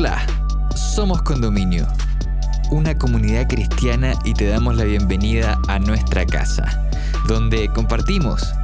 Hola, 0.00 0.24
somos 0.76 1.22
Condominio, 1.22 1.84
una 2.70 2.96
comunidad 2.96 3.48
cristiana 3.48 4.12
y 4.24 4.32
te 4.32 4.46
damos 4.46 4.76
la 4.76 4.84
bienvenida 4.84 5.58
a 5.66 5.80
nuestra 5.80 6.24
casa, 6.24 6.88
donde 7.26 7.68
compartimos, 7.72 8.54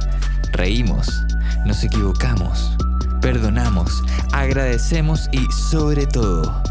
reímos, 0.53 1.25
nos 1.65 1.83
equivocamos, 1.83 2.77
perdonamos, 3.19 4.01
agradecemos 4.31 5.27
y 5.33 5.45
sobre 5.51 6.07
todo, 6.07 6.63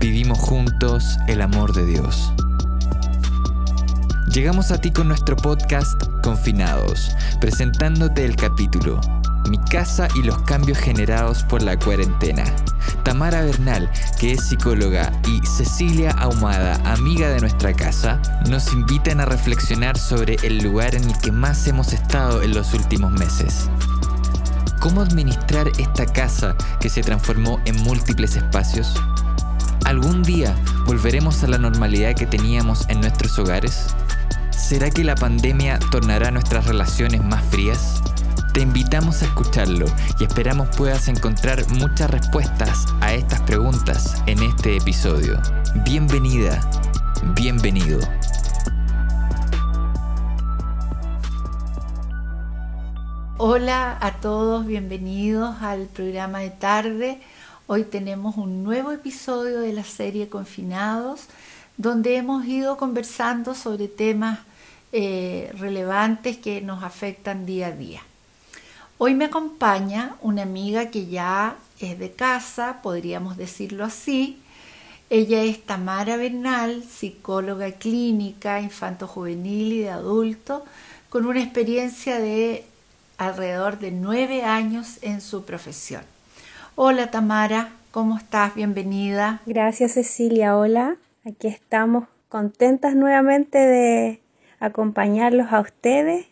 vivimos 0.00 0.38
juntos 0.38 1.18
el 1.26 1.42
amor 1.42 1.74
de 1.74 1.84
Dios. 1.84 2.32
Llegamos 4.32 4.70
a 4.70 4.80
ti 4.80 4.90
con 4.90 5.08
nuestro 5.08 5.36
podcast 5.36 6.02
Confinados, 6.22 7.14
presentándote 7.42 8.24
el 8.24 8.36
capítulo 8.36 9.02
Mi 9.48 9.58
casa 9.58 10.08
y 10.14 10.22
los 10.22 10.42
cambios 10.42 10.78
generados 10.78 11.42
por 11.44 11.62
la 11.62 11.78
cuarentena. 11.78 12.44
Tamara 13.02 13.42
Bernal, 13.42 13.90
que 14.20 14.32
es 14.32 14.44
psicóloga, 14.44 15.10
y 15.26 15.44
Cecilia 15.46 16.10
Ahumada, 16.10 16.74
amiga 16.84 17.30
de 17.30 17.40
nuestra 17.40 17.72
casa, 17.72 18.20
nos 18.48 18.72
invitan 18.72 19.20
a 19.20 19.24
reflexionar 19.24 19.96
sobre 19.96 20.36
el 20.42 20.58
lugar 20.58 20.94
en 20.94 21.04
el 21.04 21.18
que 21.18 21.32
más 21.32 21.66
hemos 21.66 21.94
estado 21.94 22.42
en 22.42 22.54
los 22.54 22.74
últimos 22.74 23.10
meses. 23.12 23.70
¿Cómo 24.80 25.00
administrar 25.00 25.68
esta 25.78 26.04
casa 26.04 26.54
que 26.80 26.90
se 26.90 27.02
transformó 27.02 27.58
en 27.64 27.82
múltiples 27.82 28.36
espacios? 28.36 28.94
¿Algún 29.84 30.22
día 30.22 30.54
volveremos 30.84 31.42
a 31.42 31.48
la 31.48 31.56
normalidad 31.56 32.14
que 32.14 32.26
teníamos 32.26 32.86
en 32.88 33.00
nuestros 33.00 33.38
hogares? 33.38 33.86
¿Será 34.50 34.90
que 34.90 35.04
la 35.04 35.14
pandemia 35.14 35.78
tornará 35.90 36.30
nuestras 36.30 36.66
relaciones 36.66 37.24
más 37.24 37.42
frías? 37.46 38.02
Te 38.58 38.62
invitamos 38.62 39.22
a 39.22 39.26
escucharlo 39.26 39.86
y 40.18 40.24
esperamos 40.24 40.68
puedas 40.76 41.06
encontrar 41.06 41.64
muchas 41.74 42.10
respuestas 42.10 42.86
a 43.00 43.14
estas 43.14 43.40
preguntas 43.42 44.20
en 44.26 44.42
este 44.42 44.76
episodio. 44.76 45.40
Bienvenida, 45.84 46.60
bienvenido. 47.36 48.00
Hola 53.36 53.96
a 54.00 54.14
todos, 54.14 54.66
bienvenidos 54.66 55.62
al 55.62 55.86
programa 55.86 56.40
de 56.40 56.50
tarde. 56.50 57.20
Hoy 57.68 57.84
tenemos 57.84 58.36
un 58.38 58.64
nuevo 58.64 58.90
episodio 58.90 59.60
de 59.60 59.72
la 59.72 59.84
serie 59.84 60.28
Confinados, 60.28 61.28
donde 61.76 62.16
hemos 62.16 62.44
ido 62.44 62.76
conversando 62.76 63.54
sobre 63.54 63.86
temas 63.86 64.40
eh, 64.90 65.48
relevantes 65.56 66.38
que 66.38 66.60
nos 66.60 66.82
afectan 66.82 67.46
día 67.46 67.68
a 67.68 67.70
día. 67.70 68.02
Hoy 69.00 69.14
me 69.14 69.26
acompaña 69.26 70.16
una 70.22 70.42
amiga 70.42 70.90
que 70.90 71.06
ya 71.06 71.54
es 71.78 72.00
de 72.00 72.10
casa, 72.10 72.80
podríamos 72.82 73.36
decirlo 73.36 73.84
así. 73.84 74.42
Ella 75.08 75.44
es 75.44 75.64
Tamara 75.64 76.16
Bernal, 76.16 76.82
psicóloga 76.82 77.70
clínica 77.70 78.60
infanto-juvenil 78.60 79.72
y 79.72 79.80
de 79.82 79.90
adulto, 79.90 80.64
con 81.10 81.26
una 81.26 81.40
experiencia 81.40 82.18
de 82.18 82.64
alrededor 83.18 83.78
de 83.78 83.92
nueve 83.92 84.42
años 84.42 84.98
en 85.02 85.20
su 85.20 85.44
profesión. 85.44 86.02
Hola 86.74 87.12
Tamara, 87.12 87.70
¿cómo 87.92 88.16
estás? 88.16 88.56
Bienvenida. 88.56 89.42
Gracias 89.46 89.92
Cecilia, 89.92 90.56
hola. 90.56 90.96
Aquí 91.24 91.46
estamos 91.46 92.08
contentas 92.28 92.96
nuevamente 92.96 93.58
de 93.58 94.20
acompañarlos 94.58 95.52
a 95.52 95.60
ustedes 95.60 96.26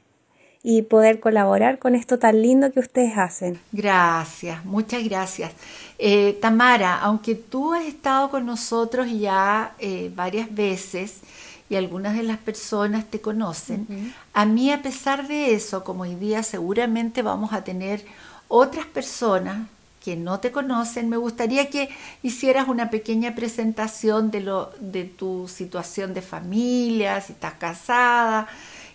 y 0.68 0.82
poder 0.82 1.20
colaborar 1.20 1.78
con 1.78 1.94
esto 1.94 2.18
tan 2.18 2.42
lindo 2.42 2.72
que 2.72 2.80
ustedes 2.80 3.16
hacen. 3.16 3.56
Gracias, 3.70 4.64
muchas 4.64 5.04
gracias. 5.04 5.52
Eh, 5.96 6.36
Tamara, 6.42 6.98
aunque 6.98 7.36
tú 7.36 7.72
has 7.72 7.84
estado 7.84 8.30
con 8.30 8.44
nosotros 8.44 9.06
ya 9.08 9.76
eh, 9.78 10.10
varias 10.12 10.52
veces, 10.52 11.20
y 11.68 11.76
algunas 11.76 12.16
de 12.16 12.24
las 12.24 12.38
personas 12.38 13.04
te 13.06 13.20
conocen. 13.20 14.12
A 14.32 14.44
mí, 14.44 14.72
a 14.72 14.82
pesar 14.82 15.28
de 15.28 15.54
eso, 15.54 15.84
como 15.84 16.02
hoy 16.02 16.16
día 16.16 16.42
seguramente 16.42 17.22
vamos 17.22 17.52
a 17.52 17.62
tener 17.62 18.04
otras 18.48 18.86
personas 18.86 19.68
que 20.04 20.16
no 20.16 20.38
te 20.40 20.52
conocen, 20.52 21.08
me 21.08 21.16
gustaría 21.16 21.68
que 21.70 21.88
hicieras 22.22 22.68
una 22.68 22.90
pequeña 22.90 23.34
presentación 23.34 24.30
de, 24.30 24.40
lo, 24.40 24.70
de 24.78 25.04
tu 25.04 25.48
situación 25.48 26.14
de 26.14 26.22
familia, 26.22 27.20
si 27.20 27.32
estás 27.32 27.54
casada, 27.54 28.46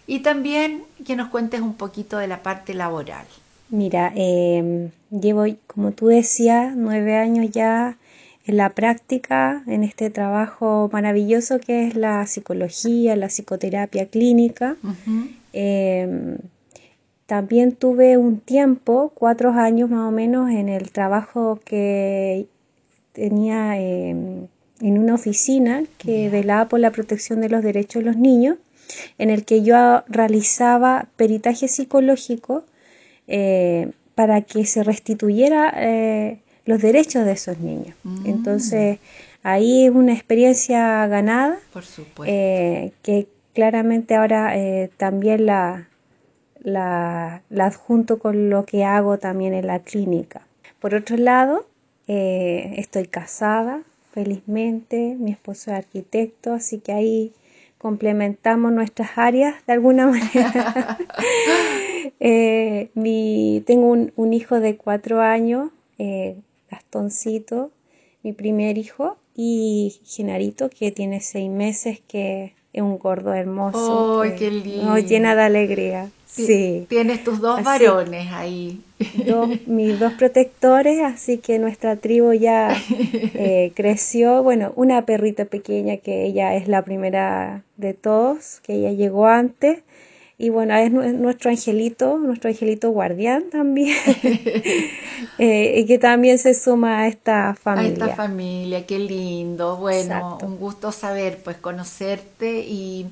y 0.07 0.19
también 0.19 0.83
que 1.05 1.15
nos 1.15 1.29
cuentes 1.29 1.61
un 1.61 1.75
poquito 1.75 2.17
de 2.17 2.27
la 2.27 2.43
parte 2.43 2.73
laboral. 2.73 3.25
Mira, 3.69 4.11
eh, 4.15 4.91
llevo, 5.09 5.45
como 5.67 5.91
tú 5.91 6.07
decías, 6.07 6.75
nueve 6.75 7.15
años 7.15 7.49
ya 7.51 7.97
en 8.45 8.57
la 8.57 8.71
práctica, 8.71 9.63
en 9.67 9.83
este 9.83 10.09
trabajo 10.09 10.89
maravilloso 10.91 11.59
que 11.59 11.87
es 11.87 11.95
la 11.95 12.25
psicología, 12.27 13.15
la 13.15 13.27
psicoterapia 13.27 14.07
clínica. 14.07 14.75
Em, 15.53 16.37
también 17.27 17.75
tuve 17.75 18.17
un 18.17 18.39
tiempo, 18.39 19.11
cuatro 19.15 19.51
años 19.51 19.89
más 19.89 20.07
o 20.07 20.11
menos, 20.11 20.49
en 20.49 20.69
el 20.69 20.91
trabajo 20.91 21.59
que 21.63 22.47
tenía 23.13 23.79
em, 23.79 24.47
en 24.81 24.97
una 24.97 25.13
oficina 25.13 25.83
que 25.97 26.29
velaba 26.29 26.67
por 26.67 26.79
la 26.79 26.91
protección 26.91 27.41
de 27.41 27.49
los 27.49 27.63
derechos 27.63 28.03
de 28.03 28.09
los 28.09 28.17
niños, 28.17 28.57
en 29.17 29.29
el 29.29 29.45
que 29.45 29.63
yo 29.63 30.03
realizaba 30.07 31.07
peritaje 31.15 31.67
psicológico 31.67 32.63
eh, 33.27 33.91
para 34.15 34.41
que 34.41 34.65
se 34.65 34.83
restituyera 34.83 35.73
eh, 35.77 36.39
los 36.65 36.81
derechos 36.81 37.25
de 37.25 37.31
esos 37.31 37.59
niños. 37.59 37.95
Mm. 38.03 38.25
Entonces, 38.25 38.99
ahí 39.43 39.85
es 39.85 39.91
una 39.91 40.13
experiencia 40.13 41.07
ganada, 41.07 41.57
Por 41.73 41.85
supuesto. 41.85 42.31
Eh, 42.33 42.91
que 43.03 43.27
claramente 43.53 44.15
ahora 44.15 44.53
también 44.97 45.45
la, 45.45 45.87
la, 46.61 47.41
adjunto 47.57 48.19
con 48.19 48.49
lo 48.49 48.65
que 48.65 48.83
hago 48.83 49.17
también 49.17 49.53
en 49.53 49.67
la 49.67 49.79
clínica. 49.79 50.41
Por 50.79 50.95
otro 50.95 51.17
lado, 51.17 51.65
estoy 52.07 53.07
casada, 53.07 53.81
felizmente, 54.11 55.15
mi 55.17 55.31
esposo 55.31 55.71
es 55.71 55.77
arquitecto, 55.77 56.53
así 56.53 56.79
que 56.79 56.91
ahí 56.91 57.33
complementamos 57.81 58.71
nuestras 58.71 59.17
áreas 59.17 59.55
de 59.65 59.73
alguna 59.73 60.05
manera. 60.13 60.99
mi, 62.93 63.63
tengo 63.65 63.87
un, 63.87 64.13
un, 64.15 64.33
hijo 64.33 64.59
de 64.59 64.77
cuatro 64.77 65.21
años, 65.21 65.71
Gastoncito, 66.69 67.71
mi 68.21 68.33
primer 68.33 68.77
hijo, 68.77 69.17
y 69.35 69.99
Genarito, 70.05 70.69
que 70.69 70.91
tiene 70.91 71.21
seis 71.21 71.49
meses, 71.49 72.01
que 72.07 72.53
es 72.73 72.81
un 72.81 72.97
gordo 72.97 73.33
hermoso. 73.33 74.21
¡Ay, 74.21 74.35
qué 74.37 74.51
lindo! 74.51 74.97
llena 74.97 75.35
de 75.35 75.41
alegría. 75.41 76.09
Sí. 76.25 76.85
Tienes 76.87 77.25
tus 77.25 77.41
dos 77.41 77.61
varones 77.61 78.31
ahí. 78.31 78.81
mis 79.65 79.99
dos 79.99 80.13
protectores, 80.13 81.01
así 81.01 81.39
que 81.39 81.59
nuestra 81.59 81.97
tribu 81.97 82.31
ya 82.33 82.73
eh, 83.33 83.73
creció. 83.75 84.41
Bueno, 84.41 84.71
una 84.77 85.05
perrita 85.05 85.45
pequeña 85.45 85.97
que 85.97 86.25
ella 86.25 86.55
es 86.55 86.69
la 86.69 86.83
primera 86.83 87.63
de 87.75 87.93
todos, 87.93 88.61
que 88.61 88.75
ella 88.75 88.91
llegó 88.91 89.27
antes. 89.27 89.83
Y 90.41 90.49
bueno, 90.49 90.73
es 90.75 90.91
nuestro 90.91 91.51
angelito, 91.51 92.17
nuestro 92.17 92.49
angelito 92.49 92.89
guardián 92.89 93.51
también, 93.51 93.95
eh, 95.37 95.73
y 95.77 95.85
que 95.85 95.99
también 95.99 96.39
se 96.39 96.55
suma 96.55 97.01
a 97.01 97.07
esta 97.07 97.53
familia. 97.53 98.05
A 98.05 98.09
esta 98.09 98.15
familia, 98.15 98.87
qué 98.87 98.97
lindo. 98.97 99.77
Bueno, 99.77 100.39
un 100.41 100.57
gusto 100.57 100.91
saber, 100.91 101.43
pues 101.43 101.57
conocerte 101.57 102.65
y, 102.67 103.05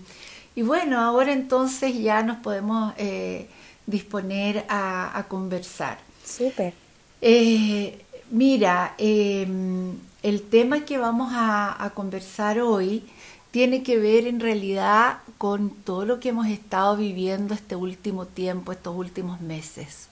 y, 0.56 0.64
bueno, 0.64 1.00
ahora 1.00 1.32
entonces 1.32 2.00
ya 2.00 2.24
nos 2.24 2.38
podemos 2.38 2.96
eh, 2.98 3.46
disponer 3.86 4.66
a, 4.68 5.24
conversar. 5.28 6.00
Súper. 6.26 6.74
Eh, 7.22 8.02
mira, 8.32 8.96
em, 8.98 9.92
el 10.24 10.42
tema 10.50 10.84
que 10.84 10.98
vamos 10.98 11.32
a, 11.32 11.86
a 11.86 11.92
conversar 11.92 12.60
hoy 12.60 13.04
tiene 13.52 13.84
que 13.84 14.00
ver 14.00 14.26
en 14.26 14.40
realidad 14.40 15.20
con 15.40 15.72
todo 15.72 16.06
lo 16.06 16.20
que 16.20 16.30
hemos 16.30 16.48
estado 16.48 16.98
viviendo 16.98 17.56
este 17.56 17.76
último 17.76 18.28
tiempo, 18.28 18.72
estos 18.72 18.96
últimos 18.96 19.42
meses. 19.42 20.10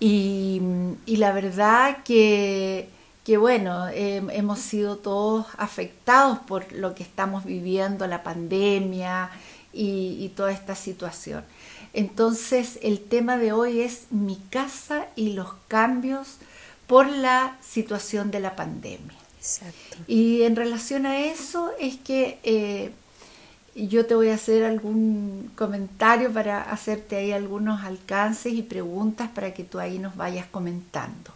Y, 0.00 0.60
la 1.06 1.30
verdad 1.30 1.98
que, 2.04 2.88
bueno, 3.38 3.86
hemos 3.88 4.58
sido 4.58 4.96
todos 4.96 5.46
afectados 5.56 6.40
por 6.40 6.72
lo 6.72 6.96
que 6.96 7.04
estamos 7.04 7.44
viviendo, 7.44 8.06
la 8.06 8.24
pandemia 8.24 9.30
y, 9.72 10.16
y 10.18 10.32
toda 10.34 10.50
esta 10.50 10.74
situación. 10.74 11.44
Entonces 11.92 12.80
el 12.82 13.00
tema 13.00 13.36
de 13.36 13.52
hoy 13.52 13.82
es 13.82 14.06
mi 14.10 14.36
casa 14.50 15.06
y 15.14 15.34
los 15.34 15.50
cambios 15.68 16.38
por 16.86 17.06
la 17.08 17.56
situación 17.60 18.30
de 18.30 18.40
la 18.40 18.56
pandemia. 18.56 19.18
Y 20.06 20.42
en 20.42 20.56
relación 20.56 21.06
a 21.06 21.20
eso 21.20 21.70
es 21.78 21.96
que 21.96 22.38
eh, 22.42 22.92
yo 23.74 24.06
te 24.06 24.14
voy 24.14 24.28
a 24.28 24.34
hacer 24.34 24.64
algún 24.64 25.50
comentario 25.56 26.32
para 26.32 26.62
hacerte 26.62 27.16
ahí 27.16 27.32
algunos 27.32 27.82
alcances 27.82 28.52
y 28.52 28.62
preguntas 28.62 29.28
para 29.34 29.52
que 29.52 29.64
tú 29.64 29.80
ahí 29.80 29.98
nos 29.98 30.16
vayas 30.16 30.46
comentando. 30.46 31.32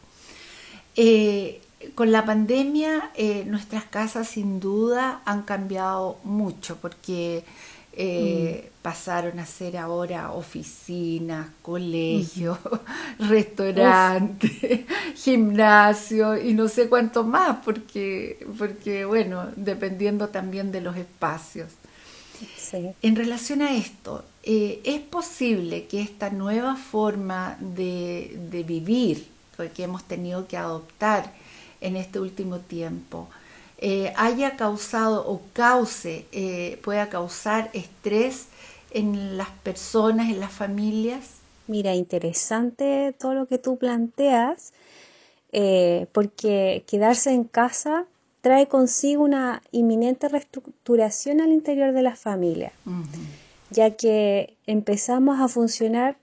Eh, 0.95 1.61
con 1.95 2.11
la 2.11 2.25
pandemia 2.25 3.11
eh, 3.15 3.45
nuestras 3.47 3.85
casas 3.85 4.29
sin 4.29 4.61
duda 4.61 5.23
han 5.25 5.43
cambiado 5.43 6.19
mucho 6.25 6.77
porque 6.77 7.45
eh, 7.93 8.65
mm. 8.71 8.83
pasaron 8.83 9.39
a 9.39 9.47
ser 9.47 9.77
ahora 9.77 10.33
oficinas, 10.33 11.49
colegios, 11.63 12.59
restaurantes, 13.19 14.87
gimnasio 15.17 16.37
y 16.37 16.55
no 16.55 16.69
sé 16.69 16.89
cuánto 16.89 17.25
más 17.25 17.59
porque, 17.65 18.47
porque 18.59 19.05
bueno, 19.05 19.47
dependiendo 19.57 20.29
también 20.29 20.71
de 20.71 20.81
los 20.81 20.97
espacios. 20.97 21.69
En 23.03 23.17
relación 23.17 23.63
a 23.63 23.77
esto, 23.77 24.25
eh, 24.43 24.81
¿es 24.85 25.01
posible 25.01 25.87
que 25.87 26.01
esta 26.01 26.31
nueva 26.31 26.77
forma 26.77 27.57
de, 27.61 28.37
de 28.51 28.63
vivir 28.63 29.27
que 29.75 29.83
hemos 29.83 30.05
tenido 30.05 30.47
que 30.47 30.57
adoptar 30.57 31.33
en 31.81 31.97
este 31.97 32.21
último 32.21 32.59
tiempo 32.59 33.29
eh, 33.81 34.13
haya 34.17 34.57
causado 34.57 35.25
o 35.29 35.41
cause, 35.53 36.27
eh, 36.33 36.81
pueda 36.83 37.09
causar 37.09 37.71
estrés 37.73 38.47
en 38.91 39.37
las 39.37 39.51
personas, 39.51 40.31
en 40.31 40.41
las 40.41 40.53
familias? 40.53 41.35
Mira, 41.67 41.95
interesante 41.95 43.15
todo 43.19 43.35
lo 43.35 43.47
que 43.47 43.59
tú 43.59 43.77
planteas, 43.77 44.73
eh, 45.53 46.07
porque 46.13 46.83
quedarse 46.87 47.31
en 47.31 47.45
casa 47.45 48.07
trae 48.41 48.69
consigo 48.69 49.25
una 49.25 49.63
inminente 49.73 50.29
reestructuración 50.29 51.41
al 51.41 51.53
interior 51.53 51.93
de 51.93 52.03
la 52.03 52.17
familia, 52.17 52.73
ya 53.71 53.91
que 53.91 54.57
empezamos 54.67 55.41
a 55.41 55.49
funcionar 55.49 56.17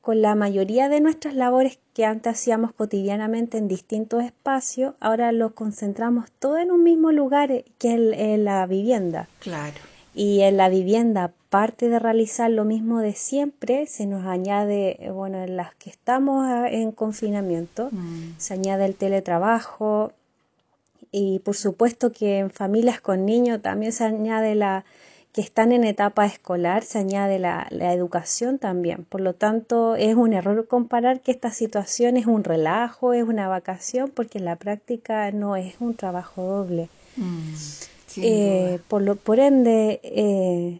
con 0.00 0.20
la 0.20 0.34
mayoría 0.34 0.90
de 0.90 1.00
nuestras 1.00 1.34
labores 1.34 1.78
que 1.94 2.04
antes 2.04 2.34
hacíamos 2.34 2.72
cotidianamente 2.72 3.56
en 3.56 3.68
distintos 3.68 4.22
espacios, 4.22 4.94
ahora 5.00 5.32
los 5.32 5.52
concentramos 5.52 6.30
todo 6.38 6.58
en 6.58 6.70
un 6.70 6.82
mismo 6.82 7.10
lugar 7.10 7.64
que 7.78 7.94
es 8.34 8.38
la 8.38 8.66
vivienda. 8.66 9.28
Claro. 9.38 9.76
Y 10.14 10.42
en 10.42 10.58
la 10.58 10.68
vivienda, 10.68 11.24
aparte 11.24 11.88
de 11.88 11.98
realizar 11.98 12.50
lo 12.50 12.64
mismo 12.64 13.00
de 13.00 13.14
siempre, 13.14 13.86
se 13.86 14.06
nos 14.06 14.26
añade, 14.26 15.10
bueno, 15.12 15.42
en 15.42 15.56
las 15.56 15.74
que 15.74 15.90
estamos 15.90 16.44
ah, 16.46 16.68
en 16.68 16.92
confinamiento, 16.92 17.88
mm. 17.90 18.34
se 18.36 18.54
añade 18.54 18.84
el 18.84 18.94
teletrabajo 18.94 20.12
y 21.16 21.38
por 21.38 21.54
supuesto 21.54 22.10
que 22.10 22.38
en 22.38 22.50
familias 22.50 23.00
con 23.00 23.24
niños 23.24 23.62
también 23.62 23.92
se 23.92 24.02
añade 24.02 24.56
la 24.56 24.84
que 25.32 25.40
están 25.40 25.70
en 25.70 25.84
etapa 25.84 26.26
escolar 26.26 26.82
se 26.82 26.98
añade 26.98 27.38
la, 27.38 27.68
educación 27.70 28.58
también. 28.58 29.04
Por 29.04 29.20
lo 29.20 29.34
tanto, 29.34 29.94
es 29.96 30.14
un 30.14 30.32
error 30.32 30.66
comparar 30.66 31.20
que 31.20 31.30
esta 31.30 31.50
situación 31.50 32.16
es 32.16 32.26
un 32.26 32.44
relajo, 32.44 33.12
es 33.12 33.24
una 33.24 33.48
vacación, 33.48 34.10
porque 34.14 34.38
en 34.38 34.44
la 34.44 34.56
práctica 34.56 35.30
no 35.32 35.56
es 35.56 35.74
un 35.80 35.94
trabajo 35.94 36.42
doble. 36.42 36.88
Mm, 37.16 37.54
eh, 38.18 38.78
por, 38.86 39.02
lo, 39.02 39.16
por 39.16 39.40
ende, 39.40 40.00
eh, 40.04 40.78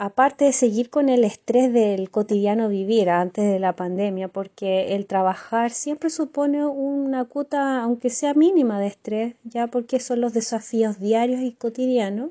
aparte 0.00 0.46
de 0.46 0.54
seguir 0.54 0.88
con 0.88 1.10
el 1.10 1.24
estrés 1.24 1.70
del 1.74 2.10
cotidiano 2.10 2.70
vivir 2.70 3.10
antes 3.10 3.44
de 3.44 3.58
la 3.58 3.76
pandemia, 3.76 4.28
porque 4.28 4.94
el 4.94 5.04
trabajar 5.04 5.72
siempre 5.72 6.08
supone 6.08 6.64
una 6.64 7.26
cuota, 7.26 7.82
aunque 7.82 8.08
sea 8.08 8.32
mínima 8.32 8.80
de 8.80 8.86
estrés, 8.86 9.34
ya 9.44 9.66
porque 9.66 10.00
son 10.00 10.22
los 10.22 10.32
desafíos 10.32 11.00
diarios 11.00 11.42
y 11.42 11.52
cotidianos, 11.52 12.30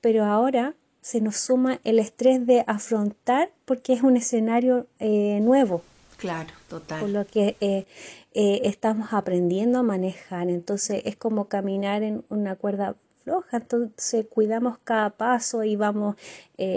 pero 0.00 0.24
ahora 0.24 0.76
se 1.00 1.20
nos 1.20 1.38
suma 1.38 1.80
el 1.82 1.98
estrés 1.98 2.46
de 2.46 2.62
afrontar 2.68 3.50
porque 3.64 3.94
es 3.94 4.02
un 4.04 4.16
escenario 4.16 4.86
eh, 5.00 5.40
nuevo. 5.42 5.82
Claro, 6.18 6.50
total. 6.68 7.00
Por 7.00 7.08
lo 7.08 7.26
que 7.26 7.56
eh, 7.60 7.84
eh, 8.32 8.60
estamos 8.62 9.12
aprendiendo 9.12 9.80
a 9.80 9.82
manejar. 9.82 10.48
Entonces 10.48 11.02
es 11.04 11.16
como 11.16 11.46
caminar 11.46 12.04
en 12.04 12.24
una 12.28 12.54
cuerda 12.54 12.94
floja. 13.24 13.58
Entonces 13.58 14.26
cuidamos 14.28 14.78
cada 14.84 15.10
paso 15.10 15.64
y 15.64 15.76
vamos 15.76 16.16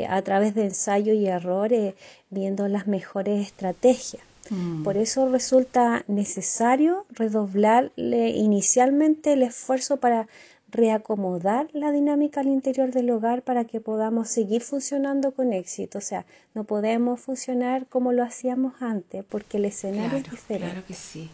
a 0.10 0.22
través 0.24 0.56
de 0.56 0.66
ensayo 0.66 1.14
y 1.14 1.28
errores 1.28 1.94
viendo 2.30 2.68
las 2.68 2.88
mejores 2.88 3.46
estrategias. 3.46 4.24
Mm. 4.50 4.84
Por 4.84 4.98
eso 4.98 5.30
resulta 5.30 6.04
necesario 6.08 7.06
redoblarle 7.10 8.30
inicialmente 8.30 9.34
el 9.34 9.44
esfuerzo 9.44 9.98
para 9.98 10.28
reacomodar 10.70 11.70
la 11.74 11.92
dinámica 11.92 12.42
al 12.42 12.48
interior 12.48 12.92
del 12.92 13.10
hogar 13.10 13.44
para 13.44 13.66
que 13.66 13.80
podamos 13.80 14.28
seguir 14.30 14.62
funcionando 14.62 15.32
con 15.32 15.54
éxito. 15.54 16.00
O 16.00 16.02
sea, 16.02 16.26
no 16.54 16.66
podemos 16.66 17.20
funcionar 17.22 17.88
como 17.88 18.12
lo 18.12 18.24
hacíamos 18.24 18.82
antes 18.82 19.24
porque 19.24 19.58
el 19.58 19.66
escenario 19.66 20.18
es 20.18 20.30
diferente. 20.30 20.72
Claro 20.72 20.86
que 20.86 20.94
sí, 20.94 21.30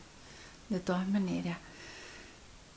de 0.70 0.80
todas 0.80 1.08
maneras. 1.08 1.58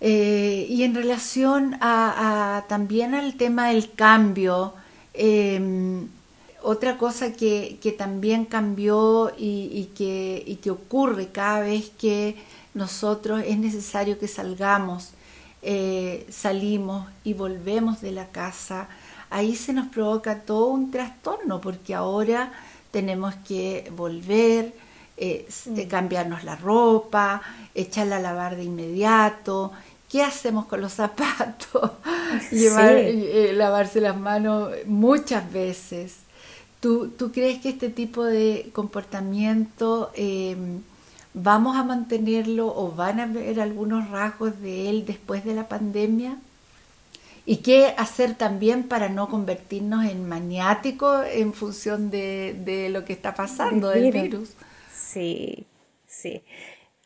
Eh, 0.07 0.67
y 0.69 0.83
en 0.83 0.95
relación 0.95 1.79
a, 1.81 2.65
también 2.69 3.15
al 3.15 3.37
tema 3.37 3.69
del 3.69 3.91
cambio, 3.93 4.75
em, 5.15 6.09
otra 6.63 6.99
cosa 6.99 7.33
que, 7.33 7.79
también 7.97 8.45
cambió 8.45 9.33
y, 9.39 9.91
que, 9.97 10.43
y 10.47 10.57
que 10.57 10.71
ocurre 10.71 11.29
cada 11.29 11.61
vez 11.61 11.91
que 11.99 12.37
nosotros 12.75 13.43
es 13.47 13.57
necesario 13.59 14.19
que 14.19 14.29
salgamos 14.29 15.15
eh, 15.67 16.27
salimos 16.29 17.07
y 17.25 17.33
volvemos 17.33 18.03
de 18.03 18.13
la 18.13 18.27
casa, 18.29 18.87
ahí 19.31 19.57
se 19.57 19.73
nos 19.73 19.87
provoca 19.89 20.41
todo 20.41 20.67
un 20.67 20.91
trastorno 20.91 21.63
porque 21.63 21.95
ahora 21.95 22.53
tenemos 22.91 23.35
que 23.49 23.91
volver, 23.97 24.75
eh, 25.17 25.49
mm. 25.65 25.81
cambiarnos 25.89 26.45
la 26.45 26.57
ropa, 26.57 27.41
echarla 27.75 28.17
a 28.17 28.21
lavar 28.21 28.57
de 28.57 28.65
inmediato. 28.65 29.73
¿Qué 30.15 30.23
hacemos 30.23 30.67
con 30.67 30.81
los 30.81 30.93
zapatos? 30.93 31.91
Llevar, 32.53 32.93
eh, 32.95 33.53
lavarse 33.53 34.01
las 34.01 34.17
manos 34.17 34.71
muchas 34.87 35.53
veces. 35.53 36.19
¿Tú, 36.79 37.09
¿Tú, 37.09 37.33
crees 37.33 37.59
que 37.61 37.71
este 37.71 37.89
tipo 37.89 38.23
de 38.23 38.71
comportamiento 38.73 40.13
¿Vamos 41.35 41.77
a 41.77 41.83
mantenerlo 41.83 42.69
o 42.69 42.93
van 42.93 43.19
a 43.19 43.27
ver 43.27 43.61
algunos 43.61 44.09
rasgos 44.09 44.61
de 44.61 44.89
él 44.89 45.05
después 45.05 45.45
de 45.45 45.57
la 45.57 45.69
pandemia? 45.69 46.39
¿Y 47.45 47.57
qué 47.57 47.93
hacer 47.99 48.37
también 48.37 48.85
para 48.85 49.09
no 49.09 49.29
convertirnos 49.29 50.05
en 50.05 50.29
maniáticos 50.29 51.27
en 51.27 51.53
función 51.53 52.09
de, 52.11 52.89
lo 52.93 53.05
que 53.05 53.15
está 53.15 53.35
pasando 53.35 53.89
del 53.89 54.13
virus? 54.13 54.51
Sí, 54.97 55.67
sí. 56.07 56.45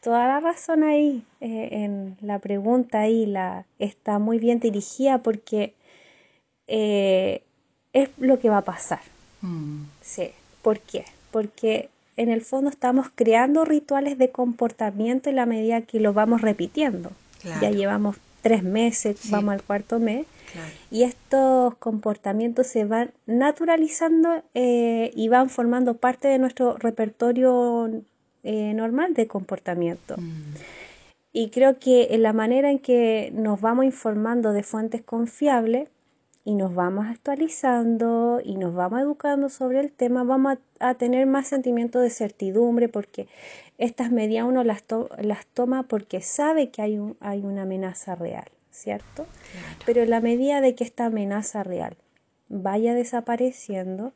Toda 0.01 0.29
la 0.29 0.41
razón 0.41 0.85
ahí 0.85 1.25
eh, 1.41 1.69
en 1.73 2.17
la 2.21 2.39
pregunta 2.39 3.01
ahí 3.01 3.27
la, 3.27 3.65
está 3.79 4.19
muy 4.19 4.39
bien 4.39 4.61
dirigida 4.61 5.19
porque 5.19 5.75
eh, 6.69 7.43
es 7.93 8.11
lo 8.19 8.39
que 8.39 8.51
va 8.51 8.59
a 8.59 8.65
pasar. 8.65 9.01
Mm. 9.41 9.85
Sí. 10.01 10.31
¿Por 10.63 10.81
qué? 10.81 11.05
Porque 11.31 11.89
en 12.17 12.31
el 12.31 12.43
fondo 12.43 12.71
estamos 12.71 13.09
creando 13.15 13.65
rituales 13.65 14.19
de 14.19 14.31
comportamiento 14.31 15.31
en 15.31 15.37
la 15.37 15.47
medida 15.47 15.83
que 15.83 16.01
lo 16.01 16.13
vamos 16.13 16.43
repitiendo. 16.43 17.11
Ya 17.61 17.71
llevamos 17.71 18.17
tres 18.43 18.65
meses, 18.65 19.31
vamos 19.31 19.55
al 19.55 19.63
cuarto 19.63 20.01
mes, 20.01 20.27
y 20.91 21.05
estos 21.05 21.77
comportamientos 21.77 22.67
se 22.67 22.85
van 22.85 23.13
naturalizando 23.27 24.43
eh, 24.55 25.13
y 25.15 25.29
van 25.29 25.49
formando 25.49 25.95
parte 25.95 26.29
de 26.29 26.39
nuestro 26.39 26.77
repertorio 26.77 28.03
eh, 28.51 28.73
normal 28.73 29.13
de 29.13 29.27
comportamiento. 29.27 30.17
Mm. 30.17 30.55
Y 31.33 31.51
creo 31.51 31.79
que 31.79 32.15
en 32.15 32.23
la 32.23 32.33
manera 32.33 32.71
en 32.71 32.79
que 32.79 33.31
nos 33.35 33.61
vamos 33.61 33.85
informando 33.85 34.55
de 34.55 34.63
fuentes 34.63 35.03
confiables, 35.03 35.91
y 36.49 36.55
nos 36.55 36.75
vamos 36.75 37.05
actualizando 37.09 38.41
y 38.43 38.57
nos 38.57 38.75
vamos 38.75 39.01
educando 39.03 39.51
sobre 39.51 39.81
el 39.81 39.93
tema, 39.93 40.25
vamos 40.25 40.57
a, 40.81 40.95
tener 40.95 41.27
más 41.27 41.47
sentimiento 41.47 42.01
de 42.01 42.09
certidumbre 42.09 42.89
porque 42.89 43.29
estas 43.77 44.11
medidas 44.11 44.47
uno 44.47 44.65
las, 44.65 44.83
las 45.19 45.45
toma 45.45 45.83
porque 45.83 46.23
sabe 46.23 46.71
que 46.71 46.81
hay, 46.81 46.99
un, 46.99 47.19
hay 47.21 47.41
una 47.41 47.65
amenaza 47.65 48.15
real, 48.15 48.49
¿cierto? 48.71 49.27
Pero 49.85 50.01
en 50.01 50.09
la 50.09 50.23
medida 50.23 50.63
de 50.63 50.75
que 50.75 50.85
esta 50.85 51.05
amenaza 51.05 51.65
real 51.65 51.99
vaya 52.49 52.95
desapareciendo, 52.95 54.15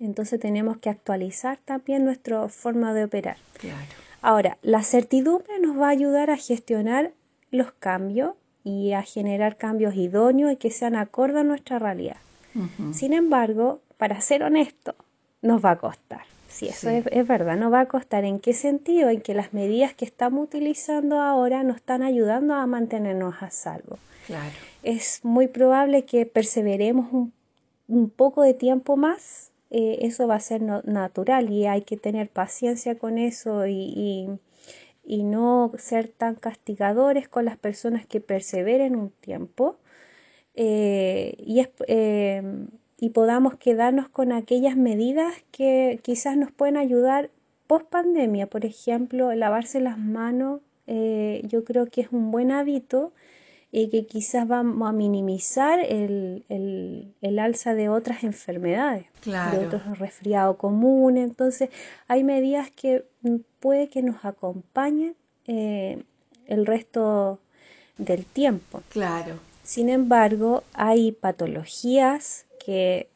entonces 0.00 0.40
tenemos 0.40 0.78
que 0.78 0.90
actualizar 0.90 1.58
también 1.64 2.04
nuestra 2.04 2.48
forma 2.48 2.94
de 2.94 3.04
operar. 3.04 3.36
Ahora, 4.22 4.58
la 4.62 4.82
certidumbre 4.82 5.58
nos 5.60 5.78
va 5.78 5.88
a 5.88 5.90
ayudar 5.90 6.30
a 6.30 6.36
gestionar 6.36 7.12
los 7.50 7.72
cambios 7.72 8.34
y 8.64 8.92
a 8.92 9.02
generar 9.02 9.56
cambios 9.56 9.94
idóneos 9.94 10.52
y 10.52 10.56
que 10.56 10.70
sean 10.70 10.96
acorde 10.96 11.40
a 11.40 11.44
nuestra 11.44 11.78
realidad. 11.78 12.16
Sin 12.92 13.12
embargo, 13.12 13.80
para 13.98 14.20
ser 14.20 14.42
honesto, 14.42 14.94
nos 15.42 15.64
va 15.64 15.72
a 15.72 15.78
costar. 15.78 16.22
Sí, 16.48 16.68
eso 16.68 16.88
Es, 16.88 17.28
verdad, 17.28 17.56
nos 17.56 17.72
va 17.72 17.80
a 17.80 17.86
costar. 17.86 18.24
¿En 18.24 18.40
qué 18.40 18.54
sentido? 18.54 19.10
En 19.10 19.20
que 19.20 19.34
las 19.34 19.52
medidas 19.52 19.94
que 19.94 20.04
estamos 20.04 20.44
utilizando 20.44 21.20
ahora 21.20 21.62
nos 21.62 21.76
están 21.76 22.02
ayudando 22.02 22.54
a 22.54 22.66
mantenernos 22.66 23.34
a 23.42 23.50
salvo. 23.50 23.98
Claro. 24.26 24.54
Es 24.82 25.20
muy 25.24 25.46
probable 25.46 26.04
que 26.04 26.26
perseveremos 26.26 27.30
un, 27.86 28.10
poco 28.10 28.42
de 28.42 28.54
tiempo 28.54 28.96
más. 28.96 29.47
Eh, 29.70 29.98
eso 30.02 30.26
va 30.26 30.36
a 30.36 30.40
ser 30.40 30.62
natural 30.62 31.50
y 31.50 31.66
hay 31.66 31.82
que 31.82 31.96
tener 31.96 32.30
paciencia 32.30 32.98
con 32.98 33.18
eso 33.18 33.66
y 33.66 34.28
y 35.08 35.22
no 35.24 35.72
ser 35.78 36.08
tan 36.08 36.34
castigadores 36.34 37.28
con 37.28 37.46
las 37.46 37.56
personas 37.56 38.06
que 38.06 38.20
perseveren 38.20 38.94
un 38.94 39.10
tiempo 39.10 39.78
eh, 40.54 41.34
y, 41.38 41.66
eh, 41.86 42.42
y 42.98 43.10
podamos 43.10 43.56
quedarnos 43.56 44.10
con 44.10 44.32
aquellas 44.32 44.76
medidas 44.76 45.34
que 45.50 45.98
quizás 46.02 46.36
nos 46.36 46.52
pueden 46.52 46.76
ayudar 46.76 47.30
post 47.66 47.86
pandemia, 47.86 48.48
por 48.48 48.66
ejemplo, 48.66 49.34
lavarse 49.34 49.80
las 49.80 49.98
manos, 49.98 50.60
yo 50.86 51.64
creo 51.64 51.86
que 51.86 52.00
es 52.00 52.08
un 52.12 52.30
buen 52.30 52.50
hábito 52.50 53.12
y 53.70 53.90
que 53.90 54.06
quizás 54.06 54.48
vamos 54.48 54.88
a 54.88 54.92
minimizar 54.92 55.80
el, 55.80 56.44
el, 56.48 57.38
alza 57.38 57.74
de 57.74 57.88
otras 57.88 58.24
enfermedades, 58.24 59.06
de 59.24 59.66
otros 59.66 59.98
resfriados 59.98 60.56
comunes. 60.56 61.28
Entonces, 61.28 61.68
hay 62.06 62.24
medidas 62.24 62.70
que 62.70 63.04
puede 63.60 63.88
que 63.88 64.02
nos 64.02 64.24
acompañen 64.24 65.14
eh, 65.46 66.02
el 66.46 66.64
resto 66.64 67.40
del 67.98 68.24
tiempo. 68.24 68.82
Claro. 68.88 69.34
Sin 69.62 69.90
embargo, 69.90 70.64
hay 70.72 71.12
patologías 71.12 72.46
que 72.64 73.10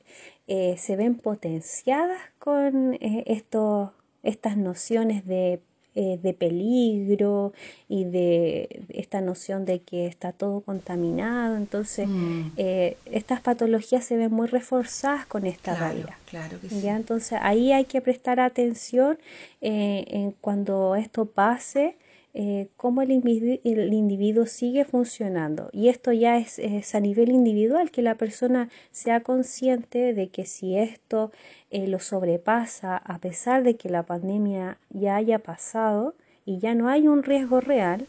eh, 0.49 0.77
se 0.77 0.97
ven 0.97 1.15
potenciadas 1.15 2.21
con 2.39 2.99
estos, 3.01 3.91
estas 4.23 4.59
nociones 4.59 5.25
de 5.27 5.63
eh, 5.95 6.19
de 6.23 6.33
peligro 6.33 7.53
y 7.87 8.05
de 8.05 8.83
esta 8.89 9.21
noción 9.21 9.67
de 9.67 9.81
que 9.81 10.07
está 10.07 10.33
todo 10.33 10.63
contaminado. 10.63 11.57
Entonces, 11.57 12.09
mm. 12.09 12.53
eh, 12.57 12.97
estas 13.05 13.43
patologías 13.43 14.03
se 14.03 14.17
ven 14.17 14.33
muy 14.33 14.47
reforzadas 14.47 15.27
con 15.27 15.45
esta 15.45 15.75
realidad. 15.75 16.15
Claro 16.25 16.57
¿ya? 16.83 16.97
Entonces, 16.97 17.39
ahí 17.43 17.73
hay 17.73 17.85
que 17.85 18.01
prestar 18.01 18.41
atención 18.41 19.19
eh, 19.61 20.07
en 20.09 20.31
cuando 20.41 20.97
esto 20.97 21.27
pase 21.27 21.97
eh, 22.35 22.69
cómo 22.77 23.03
el, 23.03 23.11
individuo, 23.11 24.47
sigue 24.47 24.85
funcionando. 24.85 25.69
Y 25.73 25.89
esto 25.89 26.13
ya 26.13 26.39
es, 26.39 26.95
a 26.95 27.01
nivel 27.01 27.31
individual, 27.31 27.91
que 27.91 28.03
la 28.03 28.15
persona 28.15 28.71
sea 28.91 29.21
consciente 29.21 30.15
de 30.15 30.29
que 30.29 30.47
si 30.47 30.77
esto 30.77 31.31
eh, 31.71 31.87
lo 31.87 31.99
sobrepasa, 31.99 32.97
a 32.97 33.19
pesar 33.19 33.65
de 33.65 33.77
que 33.77 33.91
la 33.91 34.05
pandemia 34.05 34.79
ya 34.91 35.17
haya 35.17 35.41
pasado 35.41 36.15
y 36.47 36.59
ya 36.59 36.75
no 36.75 36.89
hay 36.89 37.07
un 37.07 37.23
riesgo 37.23 37.61
real, 37.61 38.07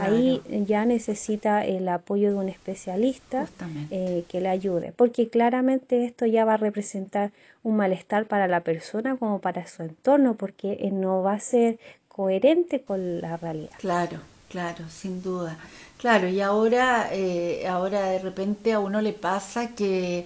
Ahí 0.00 0.42
ya 0.66 0.84
necesita 0.84 1.64
el 1.64 1.88
apoyo 1.88 2.30
de 2.30 2.36
un 2.36 2.48
especialista 2.48 3.46
eh, 3.90 4.24
que 4.28 4.40
le 4.40 4.48
ayude, 4.48 4.92
porque 4.92 5.28
claramente 5.28 6.04
esto 6.04 6.26
ya 6.26 6.44
va 6.44 6.54
a 6.54 6.56
representar 6.56 7.32
un 7.62 7.76
malestar 7.76 8.26
para 8.26 8.48
la 8.48 8.60
persona 8.60 9.16
como 9.16 9.40
para 9.40 9.66
su 9.66 9.82
entorno, 9.82 10.34
porque 10.34 10.90
no 10.92 11.22
va 11.22 11.34
a 11.34 11.40
ser 11.40 11.78
coherente 12.14 12.82
con 12.82 13.20
la 13.20 13.36
realidad. 13.36 13.72
Claro, 13.78 14.18
claro, 14.48 14.84
sin 14.88 15.20
duda. 15.20 15.56
Claro, 15.98 16.28
y 16.28 16.40
ahora, 16.40 17.08
eh, 17.10 17.66
ahora 17.66 18.02
de 18.02 18.20
repente 18.20 18.72
a 18.72 18.78
uno 18.78 19.00
le 19.00 19.12
pasa 19.12 19.74
que, 19.74 20.24